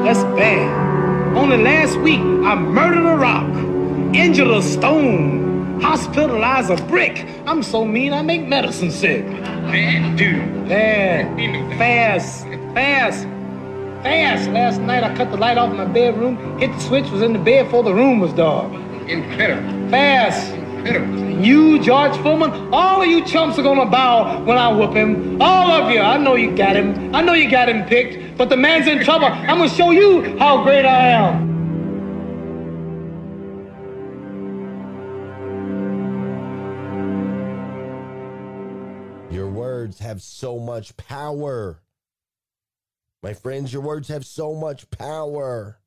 That's 0.03 0.23
bad. 0.37 1.35
Only 1.35 1.57
last 1.57 1.97
week, 1.97 2.19
I 2.19 2.55
murdered 2.55 3.05
a 3.05 3.17
rock, 3.17 3.49
injured 4.15 4.47
a 4.47 4.61
stone, 4.61 5.81
hospitalized 5.81 6.69
a 6.69 6.75
brick. 6.83 7.25
I'm 7.47 7.63
so 7.63 7.83
mean, 7.83 8.13
I 8.13 8.21
make 8.21 8.47
medicine 8.47 8.91
sick. 8.91 9.25
Bad 9.25 10.15
dude. 10.15 10.69
Bad. 10.69 11.77
Fast. 11.77 12.45
Fast. 12.75 13.23
Fast. 14.03 14.49
Last 14.51 14.79
night, 14.81 15.03
I 15.03 15.15
cut 15.15 15.31
the 15.31 15.37
light 15.37 15.57
off 15.57 15.71
in 15.71 15.77
my 15.77 15.85
bedroom, 15.85 16.59
hit 16.59 16.71
the 16.71 16.79
switch, 16.79 17.09
was 17.09 17.23
in 17.23 17.33
the 17.33 17.39
bed 17.39 17.65
before 17.65 17.83
the 17.83 17.93
room 17.93 18.19
was 18.19 18.31
dark. 18.33 18.71
Incredible. 19.07 19.89
Fast. 19.89 20.53
You, 21.43 21.79
George 21.83 22.17
Foreman, 22.17 22.73
all 22.73 23.01
of 23.01 23.07
you 23.07 23.23
chumps 23.23 23.59
are 23.59 23.63
gonna 23.63 23.85
bow 23.85 24.43
when 24.43 24.57
I 24.57 24.71
whoop 24.71 24.93
him. 24.93 25.41
All 25.41 25.71
of 25.71 25.91
you. 25.91 25.99
I 25.99 26.17
know 26.17 26.35
you 26.35 26.55
got 26.55 26.75
him. 26.75 27.13
I 27.13 27.21
know 27.21 27.33
you 27.33 27.49
got 27.49 27.69
him 27.69 27.85
picked, 27.85 28.37
but 28.37 28.49
the 28.49 28.57
man's 28.57 28.87
in 28.87 29.03
trouble. 29.03 29.27
I'm 29.27 29.59
gonna 29.59 29.69
show 29.69 29.91
you 29.91 30.37
how 30.39 30.63
great 30.63 30.85
I 30.85 31.09
am. 31.09 31.47
Your 39.31 39.49
words 39.49 39.99
have 39.99 40.21
so 40.21 40.57
much 40.57 40.97
power. 40.97 41.83
My 43.21 43.33
friends, 43.33 43.71
your 43.73 43.81
words 43.81 44.07
have 44.07 44.25
so 44.25 44.55
much 44.55 44.89
power. 44.89 45.79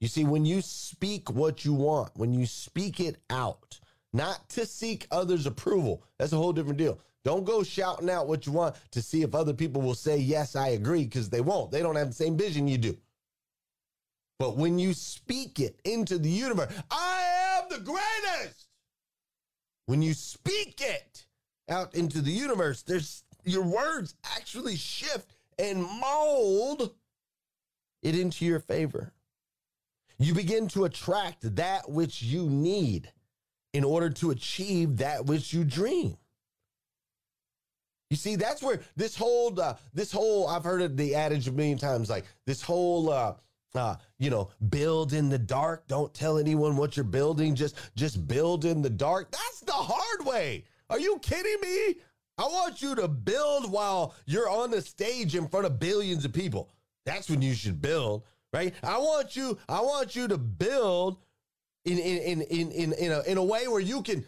You 0.00 0.08
see, 0.08 0.24
when 0.24 0.44
you 0.44 0.62
speak 0.62 1.30
what 1.30 1.64
you 1.64 1.74
want, 1.74 2.10
when 2.14 2.32
you 2.32 2.46
speak 2.46 3.00
it 3.00 3.16
out, 3.30 3.80
not 4.12 4.48
to 4.50 4.64
seek 4.64 5.06
others' 5.10 5.46
approval, 5.46 6.04
that's 6.18 6.32
a 6.32 6.36
whole 6.36 6.52
different 6.52 6.78
deal. 6.78 7.00
Don't 7.24 7.44
go 7.44 7.62
shouting 7.62 8.08
out 8.08 8.28
what 8.28 8.46
you 8.46 8.52
want 8.52 8.76
to 8.92 9.02
see 9.02 9.22
if 9.22 9.34
other 9.34 9.52
people 9.52 9.82
will 9.82 9.94
say, 9.94 10.16
Yes, 10.16 10.56
I 10.56 10.68
agree, 10.68 11.04
because 11.04 11.28
they 11.28 11.40
won't. 11.40 11.70
They 11.70 11.82
don't 11.82 11.96
have 11.96 12.08
the 12.08 12.14
same 12.14 12.36
vision 12.36 12.68
you 12.68 12.78
do. 12.78 12.96
But 14.38 14.56
when 14.56 14.78
you 14.78 14.94
speak 14.94 15.58
it 15.58 15.80
into 15.84 16.16
the 16.16 16.30
universe, 16.30 16.72
I 16.90 17.58
am 17.58 17.68
the 17.68 17.84
greatest. 17.84 18.68
When 19.86 20.00
you 20.00 20.14
speak 20.14 20.80
it 20.80 21.26
out 21.68 21.94
into 21.94 22.22
the 22.22 22.30
universe, 22.30 22.82
there's 22.82 23.24
your 23.44 23.64
words 23.64 24.14
actually 24.36 24.76
shift 24.76 25.32
and 25.58 25.82
mold 25.82 26.94
it 28.02 28.16
into 28.16 28.44
your 28.44 28.60
favor. 28.60 29.12
You 30.18 30.34
begin 30.34 30.68
to 30.68 30.84
attract 30.84 31.56
that 31.56 31.88
which 31.88 32.22
you 32.22 32.48
need 32.48 33.12
in 33.72 33.84
order 33.84 34.10
to 34.10 34.30
achieve 34.30 34.96
that 34.98 35.26
which 35.26 35.52
you 35.52 35.64
dream. 35.64 36.16
You 38.10 38.16
see, 38.16 38.36
that's 38.36 38.62
where 38.62 38.80
this 38.96 39.14
whole, 39.14 39.60
uh, 39.60 39.74
this 39.92 40.10
whole, 40.10 40.48
I've 40.48 40.64
heard 40.64 40.96
the 40.96 41.14
adage 41.14 41.46
a 41.46 41.52
million 41.52 41.78
times, 41.78 42.08
like 42.08 42.24
this 42.46 42.62
whole, 42.62 43.10
uh, 43.10 43.34
uh, 43.74 43.96
you 44.18 44.30
know, 44.30 44.50
build 44.70 45.12
in 45.12 45.28
the 45.28 45.38
dark. 45.38 45.86
Don't 45.86 46.12
tell 46.14 46.38
anyone 46.38 46.76
what 46.76 46.96
you're 46.96 47.04
building. 47.04 47.54
Just, 47.54 47.76
just 47.94 48.26
build 48.26 48.64
in 48.64 48.80
the 48.80 48.90
dark. 48.90 49.30
That's 49.30 49.60
the 49.60 49.72
hard 49.72 50.26
way. 50.26 50.64
Are 50.88 50.98
you 50.98 51.18
kidding 51.20 51.60
me? 51.60 51.96
I 52.38 52.44
want 52.44 52.80
you 52.80 52.94
to 52.94 53.08
build 53.08 53.70
while 53.70 54.14
you're 54.24 54.48
on 54.48 54.70
the 54.70 54.80
stage 54.80 55.34
in 55.34 55.46
front 55.48 55.66
of 55.66 55.78
billions 55.78 56.24
of 56.24 56.32
people. 56.32 56.70
That's 57.04 57.28
when 57.28 57.42
you 57.42 57.52
should 57.52 57.82
build 57.82 58.24
right? 58.52 58.74
I 58.82 58.98
want 58.98 59.36
you, 59.36 59.58
I 59.68 59.80
want 59.80 60.16
you 60.16 60.28
to 60.28 60.38
build 60.38 61.18
in 61.84 61.98
in 61.98 62.18
in 62.18 62.42
in 62.42 62.70
in 62.72 62.92
in 62.92 63.12
a, 63.12 63.22
in 63.22 63.38
a 63.38 63.44
way 63.44 63.68
where 63.68 63.80
you 63.80 64.02
can 64.02 64.24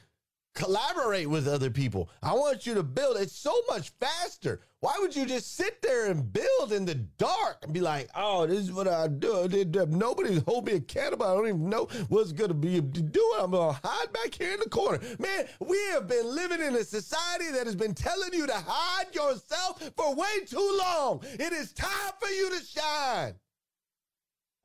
collaborate 0.55 1.29
with 1.29 1.47
other 1.47 1.71
people. 1.71 2.11
I 2.23 2.33
want 2.35 2.67
you 2.67 2.75
to 2.75 2.83
build. 2.83 3.17
It's 3.17 3.37
so 3.37 3.55
much 3.69 3.91
faster. 4.01 4.61
Why 4.81 4.97
would 4.99 5.15
you 5.15 5.27
just 5.27 5.57
sit 5.57 5.83
there 5.83 6.11
and 6.11 6.33
build 6.33 6.73
in 6.73 6.87
the 6.87 6.95
dark 6.95 7.59
and 7.63 7.73
be 7.73 7.81
like, 7.81 8.09
"Oh, 8.15 8.47
this 8.47 8.61
is 8.61 8.73
what 8.73 8.89
I 8.89 9.09
do"? 9.09 9.47
Nobody's 9.89 10.43
hold 10.43 10.67
me 10.67 10.73
accountable. 10.75 11.27
I 11.27 11.35
don't 11.35 11.49
even 11.49 11.69
know 11.69 11.87
what's 12.09 12.33
going 12.33 12.49
to 12.49 12.55
be 12.55 12.81
doing. 12.81 13.39
I'm 13.39 13.51
gonna 13.51 13.79
hide 13.85 14.13
back 14.13 14.35
here 14.35 14.55
in 14.55 14.61
the 14.61 14.71
corner. 14.71 15.01
Man, 15.19 15.47
we 15.61 15.79
have 15.93 16.09
been 16.09 16.35
living 16.35 16.61
in 16.61 16.75
a 16.75 16.85
society 16.85 17.51
that 17.53 17.67
has 17.67 17.77
been 17.77 17.95
telling 17.95 18.33
you 18.33 18.47
to 18.47 18.57
hide 18.57 19.15
yourself 19.15 19.83
for 19.97 20.15
way 20.15 20.45
too 20.47 20.79
long. 20.83 21.23
It 21.25 21.53
is 21.53 21.73
time 21.73 22.13
for 22.19 22.29
you 22.29 22.51
to 22.51 22.65
shine. 22.65 23.35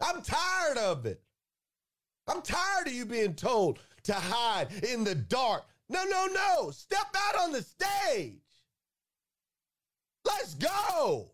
I'm 0.01 0.21
tired 0.21 0.77
of 0.77 1.05
it. 1.05 1.21
I'm 2.27 2.41
tired 2.41 2.87
of 2.87 2.93
you 2.93 3.05
being 3.05 3.35
told 3.35 3.79
to 4.03 4.13
hide 4.13 4.67
in 4.83 5.03
the 5.03 5.15
dark. 5.15 5.63
No, 5.89 6.03
no, 6.05 6.27
no. 6.27 6.71
Step 6.71 7.07
out 7.15 7.43
on 7.43 7.51
the 7.51 7.61
stage. 7.61 8.41
Let's 10.25 10.55
go. 10.55 11.31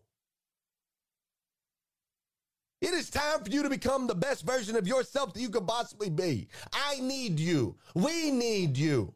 It 2.82 2.94
is 2.94 3.10
time 3.10 3.44
for 3.44 3.50
you 3.50 3.62
to 3.62 3.70
become 3.70 4.06
the 4.06 4.14
best 4.14 4.44
version 4.44 4.76
of 4.76 4.88
yourself 4.88 5.32
that 5.32 5.40
you 5.40 5.50
could 5.50 5.66
possibly 5.66 6.10
be. 6.10 6.48
I 6.72 6.98
need 7.00 7.38
you. 7.38 7.76
We 7.94 8.30
need 8.30 8.76
you. 8.76 9.14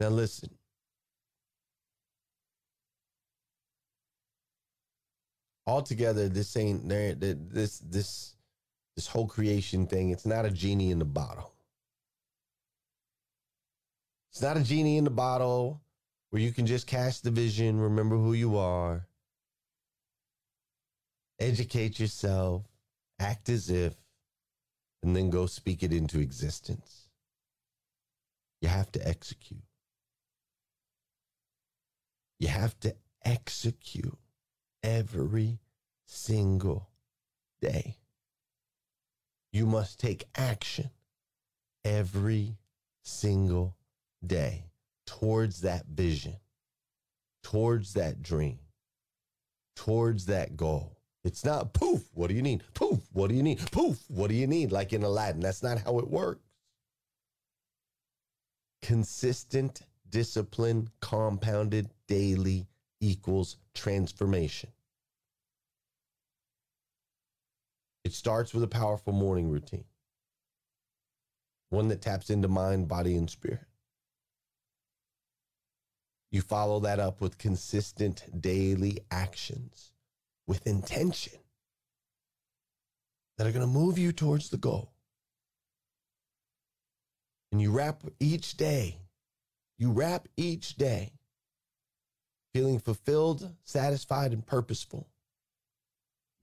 Now, 0.00 0.08
listen. 0.08 0.55
Altogether, 5.66 6.28
this 6.28 6.56
ain't 6.56 6.88
there. 6.88 7.14
This 7.14 7.78
this 7.78 8.36
this 8.94 9.06
whole 9.06 9.26
creation 9.26 9.86
thing. 9.86 10.10
It's 10.10 10.26
not 10.26 10.46
a 10.46 10.50
genie 10.50 10.90
in 10.90 10.98
the 10.98 11.04
bottle. 11.04 11.52
It's 14.32 14.42
not 14.42 14.56
a 14.56 14.62
genie 14.62 14.98
in 14.98 15.04
the 15.04 15.10
bottle 15.10 15.80
where 16.30 16.42
you 16.42 16.52
can 16.52 16.66
just 16.66 16.86
cast 16.86 17.24
the 17.24 17.30
vision, 17.30 17.80
remember 17.80 18.16
who 18.16 18.34
you 18.34 18.58
are, 18.58 19.06
educate 21.38 21.98
yourself, 21.98 22.64
act 23.18 23.48
as 23.48 23.70
if, 23.70 23.94
and 25.02 25.16
then 25.16 25.30
go 25.30 25.46
speak 25.46 25.82
it 25.82 25.92
into 25.92 26.20
existence. 26.20 27.08
You 28.60 28.68
have 28.68 28.90
to 28.92 29.08
execute. 29.08 29.62
You 32.38 32.48
have 32.48 32.78
to 32.80 32.94
execute 33.24 34.18
every 34.86 35.58
single 36.04 36.88
day. 37.60 37.96
You 39.52 39.66
must 39.66 39.98
take 39.98 40.28
action 40.36 40.90
every 41.84 42.56
single 43.02 43.76
day 44.24 44.64
towards 45.06 45.62
that 45.62 45.86
vision, 45.86 46.36
towards 47.42 47.94
that 47.94 48.22
dream, 48.22 48.60
towards 49.74 50.26
that 50.26 50.56
goal. 50.56 50.96
It's 51.24 51.44
not 51.44 51.74
poof, 51.74 52.02
what 52.14 52.28
do 52.28 52.34
you 52.34 52.42
need? 52.42 52.62
Poof, 52.72 53.00
what 53.12 53.28
do 53.28 53.34
you 53.34 53.42
need? 53.42 53.58
Poof, 53.72 53.98
what 54.08 54.28
do 54.28 54.36
you 54.36 54.46
need? 54.46 54.70
Like 54.70 54.92
in 54.92 55.02
Aladdin. 55.02 55.40
That's 55.40 55.64
not 55.64 55.78
how 55.78 55.98
it 55.98 56.08
works. 56.08 56.44
Consistent 58.82 59.82
discipline 60.08 60.88
compounded 61.00 61.90
daily 62.06 62.68
equals 63.00 63.56
transformation. 63.74 64.70
It 68.06 68.14
starts 68.14 68.54
with 68.54 68.62
a 68.62 68.68
powerful 68.68 69.12
morning 69.12 69.50
routine, 69.50 69.86
one 71.70 71.88
that 71.88 72.00
taps 72.00 72.30
into 72.30 72.46
mind, 72.46 72.86
body, 72.86 73.16
and 73.16 73.28
spirit. 73.28 73.66
You 76.30 76.40
follow 76.40 76.78
that 76.78 77.00
up 77.00 77.20
with 77.20 77.36
consistent 77.36 78.40
daily 78.40 79.00
actions 79.10 79.90
with 80.46 80.64
intention 80.68 81.40
that 83.38 83.48
are 83.48 83.50
going 83.50 83.66
to 83.66 83.66
move 83.66 83.98
you 83.98 84.12
towards 84.12 84.50
the 84.50 84.56
goal. 84.56 84.92
And 87.50 87.60
you 87.60 87.72
wrap 87.72 88.04
each 88.20 88.56
day, 88.56 89.00
you 89.78 89.90
wrap 89.90 90.28
each 90.36 90.76
day 90.76 91.10
feeling 92.54 92.78
fulfilled, 92.78 93.50
satisfied, 93.64 94.32
and 94.32 94.46
purposeful 94.46 95.08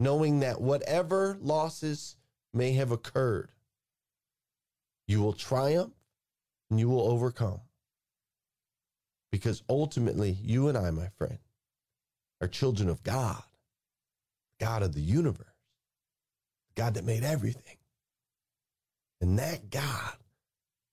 knowing 0.03 0.41
that 0.41 0.61
whatever 0.61 1.37
losses 1.41 2.15
may 2.53 2.73
have 2.73 2.91
occurred, 2.91 3.49
you 5.07 5.21
will 5.21 5.33
triumph 5.33 5.93
and 6.69 6.79
you 6.79 6.89
will 6.89 7.07
overcome. 7.07 7.61
Because 9.31 9.63
ultimately, 9.67 10.37
you 10.43 10.67
and 10.67 10.77
I, 10.77 10.91
my 10.91 11.07
friend, 11.17 11.39
are 12.41 12.47
children 12.47 12.89
of 12.89 13.01
God, 13.01 13.41
God 14.59 14.83
of 14.83 14.93
the 14.93 15.01
universe, 15.01 15.47
God 16.75 16.93
that 16.95 17.05
made 17.05 17.23
everything. 17.23 17.77
And 19.21 19.39
that 19.39 19.69
God 19.69 20.17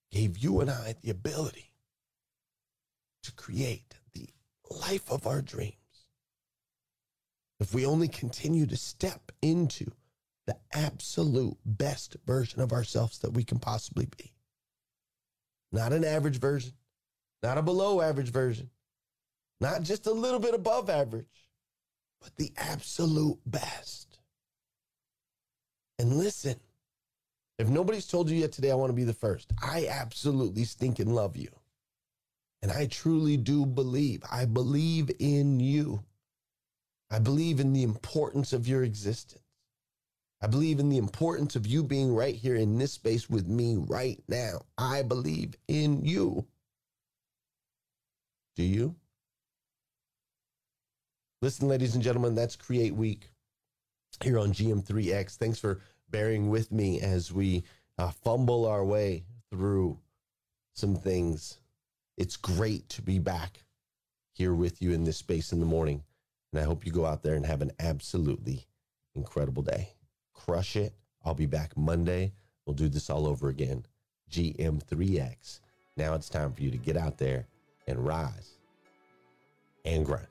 gave 0.09 0.37
you 0.37 0.61
and 0.61 0.71
I 0.71 0.95
the 1.01 1.09
ability 1.09 1.73
to 3.23 3.31
create 3.33 3.95
the 4.13 4.29
life 4.69 5.11
of 5.11 5.27
our 5.27 5.41
dreams. 5.41 5.80
If 7.61 7.75
we 7.75 7.85
only 7.85 8.07
continue 8.07 8.65
to 8.65 8.75
step 8.75 9.31
into 9.43 9.85
the 10.47 10.57
absolute 10.73 11.57
best 11.63 12.17
version 12.25 12.59
of 12.59 12.73
ourselves 12.73 13.19
that 13.19 13.33
we 13.33 13.43
can 13.43 13.59
possibly 13.59 14.07
be. 14.17 14.33
Not 15.71 15.93
an 15.93 16.03
average 16.03 16.39
version, 16.39 16.73
not 17.43 17.59
a 17.59 17.61
below 17.61 18.01
average 18.01 18.31
version, 18.31 18.71
not 19.59 19.83
just 19.83 20.07
a 20.07 20.11
little 20.11 20.39
bit 20.39 20.55
above 20.55 20.89
average, 20.89 21.49
but 22.19 22.35
the 22.35 22.51
absolute 22.57 23.37
best. 23.45 24.17
And 25.99 26.17
listen, 26.17 26.55
if 27.59 27.69
nobody's 27.69 28.07
told 28.07 28.27
you 28.27 28.37
yet 28.37 28.51
today, 28.51 28.71
I 28.71 28.75
want 28.75 28.89
to 28.89 28.95
be 28.95 29.03
the 29.03 29.13
first. 29.13 29.53
I 29.61 29.85
absolutely 29.87 30.63
stink 30.63 30.97
and 30.97 31.13
love 31.13 31.37
you. 31.37 31.49
And 32.63 32.71
I 32.71 32.87
truly 32.87 33.37
do 33.37 33.67
believe, 33.67 34.23
I 34.31 34.45
believe 34.45 35.11
in 35.19 35.59
you. 35.59 36.03
I 37.11 37.19
believe 37.19 37.59
in 37.59 37.73
the 37.73 37.83
importance 37.83 38.53
of 38.53 38.69
your 38.69 38.83
existence. 38.83 39.43
I 40.41 40.47
believe 40.47 40.79
in 40.79 40.89
the 40.89 40.97
importance 40.97 41.55
of 41.55 41.67
you 41.67 41.83
being 41.83 42.15
right 42.15 42.33
here 42.33 42.55
in 42.55 42.77
this 42.77 42.93
space 42.93 43.29
with 43.29 43.47
me 43.47 43.75
right 43.77 44.19
now. 44.27 44.61
I 44.77 45.03
believe 45.03 45.55
in 45.67 46.03
you. 46.03 46.47
Do 48.55 48.63
you? 48.63 48.95
Listen, 51.41 51.67
ladies 51.67 51.95
and 51.95 52.03
gentlemen, 52.03 52.33
that's 52.33 52.55
Create 52.55 52.95
Week 52.95 53.29
here 54.23 54.39
on 54.39 54.53
GM3X. 54.53 55.35
Thanks 55.35 55.59
for 55.59 55.81
bearing 56.09 56.49
with 56.49 56.71
me 56.71 57.01
as 57.01 57.31
we 57.31 57.63
uh, 57.97 58.11
fumble 58.23 58.65
our 58.65 58.85
way 58.85 59.25
through 59.51 59.99
some 60.75 60.95
things. 60.95 61.59
It's 62.17 62.37
great 62.37 62.87
to 62.89 63.01
be 63.01 63.19
back 63.19 63.63
here 64.33 64.55
with 64.55 64.81
you 64.81 64.93
in 64.93 65.03
this 65.03 65.17
space 65.17 65.51
in 65.51 65.59
the 65.59 65.65
morning. 65.65 66.03
And 66.51 66.61
I 66.61 66.63
hope 66.63 66.85
you 66.85 66.91
go 66.91 67.05
out 67.05 67.23
there 67.23 67.35
and 67.35 67.45
have 67.45 67.61
an 67.61 67.71
absolutely 67.79 68.67
incredible 69.15 69.63
day. 69.63 69.89
Crush 70.33 70.75
it. 70.75 70.93
I'll 71.23 71.33
be 71.33 71.45
back 71.45 71.77
Monday. 71.77 72.33
We'll 72.65 72.73
do 72.73 72.89
this 72.89 73.09
all 73.09 73.27
over 73.27 73.49
again. 73.49 73.85
GM3X. 74.31 75.59
Now 75.97 76.13
it's 76.13 76.29
time 76.29 76.53
for 76.53 76.61
you 76.61 76.71
to 76.71 76.77
get 76.77 76.97
out 76.97 77.17
there 77.17 77.47
and 77.87 78.05
rise 78.05 78.57
and 79.85 80.05
grind. 80.05 80.30